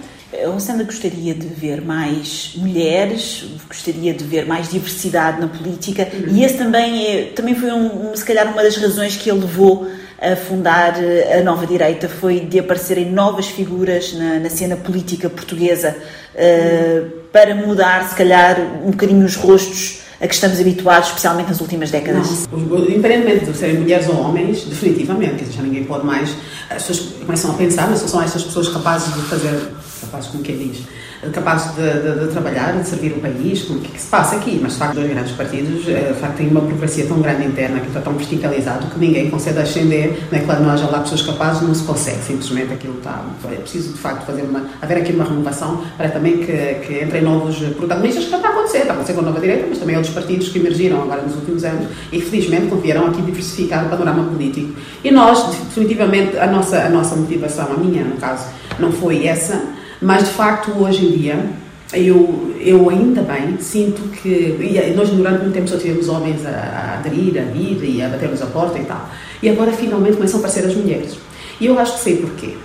A 0.56 0.60
Sandra 0.60 0.86
gostaria 0.86 1.34
de 1.34 1.48
ver 1.48 1.82
mais 1.82 2.54
mulheres, 2.56 3.46
gostaria 3.68 4.14
de 4.14 4.24
ver 4.24 4.46
mais 4.46 4.70
diversidade 4.70 5.42
na 5.42 5.48
política 5.48 6.08
uhum. 6.14 6.34
e 6.34 6.46
esse 6.46 6.58
também, 6.58 7.06
é, 7.06 7.24
também 7.36 7.54
foi, 7.54 7.70
um, 7.74 8.16
se 8.16 8.24
calhar, 8.24 8.50
uma 8.50 8.64
das 8.64 8.78
razões 8.78 9.18
que 9.18 9.30
ele 9.30 9.42
levou 9.42 9.90
a 10.22 10.36
fundar 10.36 10.94
a 11.38 11.44
nova 11.44 11.66
direita 11.66 12.08
foi 12.08 12.42
de 12.42 12.60
aparecerem 12.60 13.12
novas 13.12 13.48
figuras 13.48 14.14
na, 14.14 14.40
na 14.40 14.50
cena 14.50 14.78
política 14.78 15.30
portuguesa 15.30 15.98
uh, 16.36 17.10
para 17.32 17.56
mudar, 17.56 18.08
se 18.08 18.16
calhar, 18.16 18.58
um 18.86 18.92
bocadinho 18.92 19.26
os 19.26 19.36
rostos 19.36 20.02
a 20.22 20.28
que 20.28 20.36
estamos 20.36 20.60
habituados, 20.60 21.08
especialmente 21.08 21.50
nas 21.50 21.60
últimas 21.62 21.90
décadas? 21.90 22.48
Independentemente 22.54 23.46
de 23.46 23.58
serem 23.58 23.80
mulheres 23.80 24.08
ou 24.08 24.22
homens, 24.22 24.64
definitivamente, 24.66 25.52
já 25.52 25.64
ninguém 25.64 25.84
pode 25.84 26.06
mais. 26.06 26.30
As 26.70 26.84
pessoas 26.84 27.14
começam 27.26 27.52
a 27.52 27.54
pensar, 27.56 27.90
mas 27.90 28.00
são 28.02 28.22
essas 28.22 28.44
pessoas 28.44 28.70
capazes 28.70 29.12
de 29.16 29.22
fazer, 29.24 29.60
capazes 30.00 30.30
como 30.30 30.44
quem 30.44 30.58
diz, 30.60 30.84
capazes 31.30 31.76
de, 31.76 31.82
de, 31.82 32.26
de, 32.26 32.32
trabalhar, 32.32 32.74
de 32.74 32.88
servir 32.88 33.12
o 33.12 33.20
país, 33.20 33.70
o 33.70 33.80
que, 33.80 33.88
é 33.88 33.92
que 33.92 34.02
se 34.02 34.08
passa 34.08 34.38
aqui. 34.38 34.60
Mas, 34.62 34.74
de 34.74 34.80
facto, 34.80 34.96
dois 34.96 35.10
grandes 35.10 35.32
partidos, 35.34 35.88
eh, 35.88 36.12
de 36.14 36.20
facto, 36.20 36.38
têm 36.38 36.48
uma 36.48 36.62
burocracia 36.62 37.06
tão 37.06 37.22
grande 37.22 37.46
interna, 37.46 37.80
que 37.80 37.88
está 37.88 38.02
tão 38.02 38.14
verticalizado, 38.14 38.88
que 38.88 39.00
ninguém 39.00 39.30
consegue 39.30 39.60
ascender. 39.60 40.18
Não 40.32 40.40
é 40.40 40.42
claro, 40.42 40.64
não 40.64 40.72
haja 40.72 40.88
lá 40.88 41.02
pessoas 41.02 41.22
capazes, 41.22 41.62
não 41.62 41.76
se 41.76 41.84
consegue. 41.84 42.24
Simplesmente 42.24 42.74
aquilo 42.74 42.98
está. 42.98 43.24
É 43.52 43.56
preciso, 43.56 43.94
de 43.94 44.00
facto, 44.00 44.26
fazer 44.26 44.42
uma, 44.42 44.66
haver 44.82 44.98
aqui 44.98 45.14
uma 45.14 45.26
renovação 45.26 45.84
para 45.96 46.10
também 46.10 46.40
que, 46.40 46.54
que 46.86 47.04
entrem 47.04 47.22
novos 47.22 47.58
protagonistas, 47.78 48.26
que 48.26 48.36
está 48.36 48.48
a 48.48 48.52
acontecer. 48.52 48.80
Está 48.80 48.94
a 48.94 48.96
acontecer 48.96 49.14
com 49.14 49.20
a 49.20 49.24
Nova 49.24 49.40
Direita, 49.40 49.66
mas 49.70 49.78
também 49.78 49.96
outros 49.96 50.14
partidos 50.14 50.50
que 50.50 50.58
emergiram 50.58 51.04
agora 51.04 51.22
nos 51.22 51.36
últimos 51.36 51.64
anos 51.64 51.88
e, 52.12 52.20
felizmente, 52.20 52.74
vieram 52.82 53.06
aqui 53.06 53.22
diversificar 53.22 53.86
o 53.86 53.90
panorama 53.90 54.24
político. 54.24 54.74
E 55.04 55.12
nós, 55.12 55.46
definitivamente, 55.46 56.38
a 56.38 56.48
nossa, 56.48 56.80
a 56.80 56.90
nossa 56.90 57.16
motivação, 57.16 57.74
a 57.74 57.78
minha, 57.78 58.04
no 58.04 58.16
caso, 58.18 58.48
não 58.80 58.92
foi 58.92 59.28
essa 59.28 59.62
mas, 60.02 60.24
de 60.24 60.32
facto, 60.32 60.72
hoje 60.72 61.06
em 61.06 61.12
dia, 61.12 61.46
eu, 61.94 62.56
eu 62.60 62.90
ainda 62.90 63.22
bem 63.22 63.58
sinto 63.60 64.02
que. 64.10 64.58
Nós, 64.96 65.10
durante 65.10 65.42
muito 65.42 65.54
tempo, 65.54 65.68
só 65.68 65.78
tivemos 65.78 66.10
homens 66.10 66.46
a, 66.46 66.50
a 66.50 66.94
aderir, 66.98 67.40
a 67.40 67.46
vir 67.46 67.84
e 67.84 68.02
a 68.02 68.10
bater-nos 68.10 68.42
a 68.42 68.48
porta 68.48 68.80
e 68.80 68.86
tal. 68.86 69.10
E 69.42 69.50
agora, 69.50 69.72
finalmente, 69.72 70.16
começam 70.16 70.38
a 70.38 70.40
aparecer 70.40 70.66
as 70.66 70.76
mulheres. 70.76 71.18
E 71.60 71.66
eu 71.68 71.78
acho 71.78 71.94
que 71.94 72.00
sei 72.00 72.18
porquê. 72.18 72.56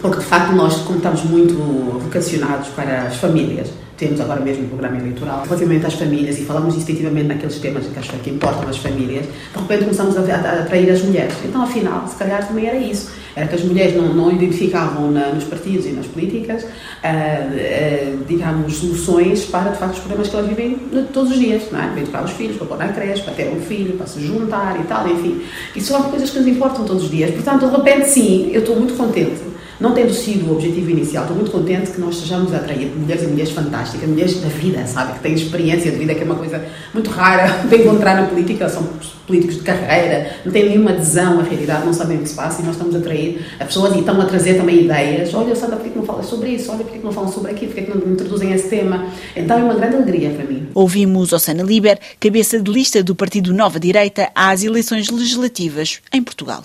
Porque, 0.00 0.18
de 0.18 0.24
facto, 0.24 0.52
nós, 0.54 0.76
como 0.78 0.98
estamos 0.98 1.24
muito 1.24 1.54
vocacionados 2.00 2.68
para 2.68 3.02
as 3.02 3.16
famílias, 3.16 3.68
temos 3.98 4.20
agora 4.20 4.40
mesmo 4.40 4.64
um 4.64 4.68
programa 4.68 4.96
eleitoral 4.96 5.42
relativamente 5.44 5.84
às 5.84 5.94
famílias 5.94 6.38
e 6.38 6.44
falamos 6.44 6.76
efetivamente 6.76 7.26
naqueles 7.26 7.58
temas 7.58 7.84
que 7.84 7.98
acho 7.98 8.12
que 8.12 8.30
importam 8.30 8.68
as 8.68 8.76
famílias, 8.78 9.26
de 9.26 9.58
repente 9.58 9.80
começamos 9.80 10.16
a, 10.16 10.20
atrair 10.62 10.90
as 10.90 11.02
mulheres. 11.02 11.34
Então, 11.44 11.62
afinal, 11.62 12.06
se 12.06 12.14
calhar 12.14 12.46
também 12.46 12.66
era 12.66 12.76
isso. 12.76 13.10
Era 13.38 13.46
que 13.46 13.54
as 13.54 13.62
mulheres 13.62 13.96
não, 13.96 14.12
não 14.12 14.32
identificavam 14.32 15.12
na, 15.12 15.28
nos 15.28 15.44
partidos 15.44 15.86
e 15.86 15.90
nas 15.90 16.06
políticas, 16.06 16.64
uh, 16.64 16.66
uh, 16.66 18.24
digamos, 18.26 18.76
soluções 18.76 19.44
para, 19.44 19.70
de 19.70 19.78
facto, 19.78 19.94
os 19.94 20.00
problemas 20.00 20.28
que 20.28 20.36
elas 20.36 20.48
vivem 20.48 20.76
todos 21.12 21.30
os 21.30 21.38
dias, 21.38 21.62
não 21.70 21.80
é? 21.80 21.86
Para 21.86 22.00
educar 22.00 22.24
os 22.24 22.32
filhos, 22.32 22.56
para 22.56 22.66
pôr 22.66 22.78
na 22.78 22.88
creche, 22.88 23.22
para 23.22 23.34
ter 23.34 23.48
um 23.48 23.60
filho, 23.60 23.96
para 23.96 24.06
se 24.06 24.20
juntar 24.20 24.80
e 24.80 24.84
tal, 24.88 25.08
enfim. 25.08 25.40
Isso 25.76 25.92
são 25.92 26.02
coisas 26.02 26.30
que 26.30 26.38
nos 26.40 26.48
importam 26.48 26.84
todos 26.84 27.04
os 27.04 27.10
dias. 27.10 27.30
Portanto, 27.30 27.66
de 27.66 27.76
repente, 27.76 28.08
sim, 28.08 28.50
eu 28.52 28.60
estou 28.60 28.74
muito 28.74 28.94
contente 28.94 29.48
não 29.80 29.92
tendo 29.92 30.12
sido 30.12 30.50
o 30.50 30.54
objetivo 30.54 30.90
inicial, 30.90 31.24
estou 31.24 31.36
muito 31.36 31.52
contente 31.52 31.90
que 31.92 32.00
nós 32.00 32.16
estejamos 32.16 32.52
a 32.52 32.56
atrair 32.56 32.90
mulheres 32.96 33.22
e 33.22 33.26
mulheres 33.26 33.52
fantásticas, 33.52 34.08
mulheres 34.08 34.40
da 34.40 34.48
vida, 34.48 34.86
sabe? 34.86 35.12
Que 35.14 35.20
têm 35.20 35.34
experiência 35.34 35.90
de 35.90 35.98
vida, 35.98 36.14
que 36.14 36.22
é 36.22 36.24
uma 36.24 36.34
coisa 36.34 36.64
muito 36.92 37.10
rara 37.10 37.62
de 37.68 37.76
encontrar 37.76 38.20
na 38.20 38.26
política. 38.26 38.68
São 38.68 38.88
políticos 39.26 39.56
de 39.56 39.62
carreira, 39.62 40.38
não 40.44 40.50
têm 40.50 40.70
nenhuma 40.70 40.90
adesão 40.90 41.38
à 41.38 41.42
realidade, 41.42 41.84
não 41.84 41.92
sabem 41.92 42.16
o 42.16 42.22
que 42.22 42.28
se 42.30 42.34
passa 42.34 42.62
e 42.62 42.64
nós 42.64 42.74
estamos 42.74 42.94
a 42.94 42.98
atrair 42.98 43.44
as 43.60 43.66
pessoas 43.66 43.94
e 43.94 43.98
estão 43.98 44.18
a 44.20 44.24
trazer 44.24 44.54
também 44.54 44.84
ideias. 44.84 45.32
Olha, 45.34 45.54
Sandra, 45.54 45.76
por 45.76 45.86
que 45.86 45.96
não 45.96 46.04
falas 46.04 46.26
sobre 46.26 46.50
isso? 46.50 46.72
Olha, 46.72 46.82
por 46.82 46.92
que 46.92 47.04
não 47.04 47.12
falam 47.12 47.30
sobre 47.30 47.52
aquilo? 47.52 47.72
Por 47.72 47.84
que 47.84 47.90
não 47.90 48.12
introduzem 48.12 48.52
esse 48.52 48.68
tema? 48.68 49.06
Então 49.36 49.58
é 49.58 49.62
uma 49.62 49.74
grande 49.74 49.96
alegria 49.96 50.30
para 50.30 50.46
mim. 50.46 50.68
Ouvimos 50.74 51.32
Osana 51.32 51.62
Liber, 51.62 51.98
cabeça 52.18 52.58
de 52.58 52.70
lista 52.70 53.02
do 53.02 53.14
Partido 53.14 53.52
Nova 53.52 53.78
Direita 53.78 54.30
às 54.34 54.64
eleições 54.64 55.10
legislativas 55.10 56.00
em 56.12 56.22
Portugal. 56.22 56.62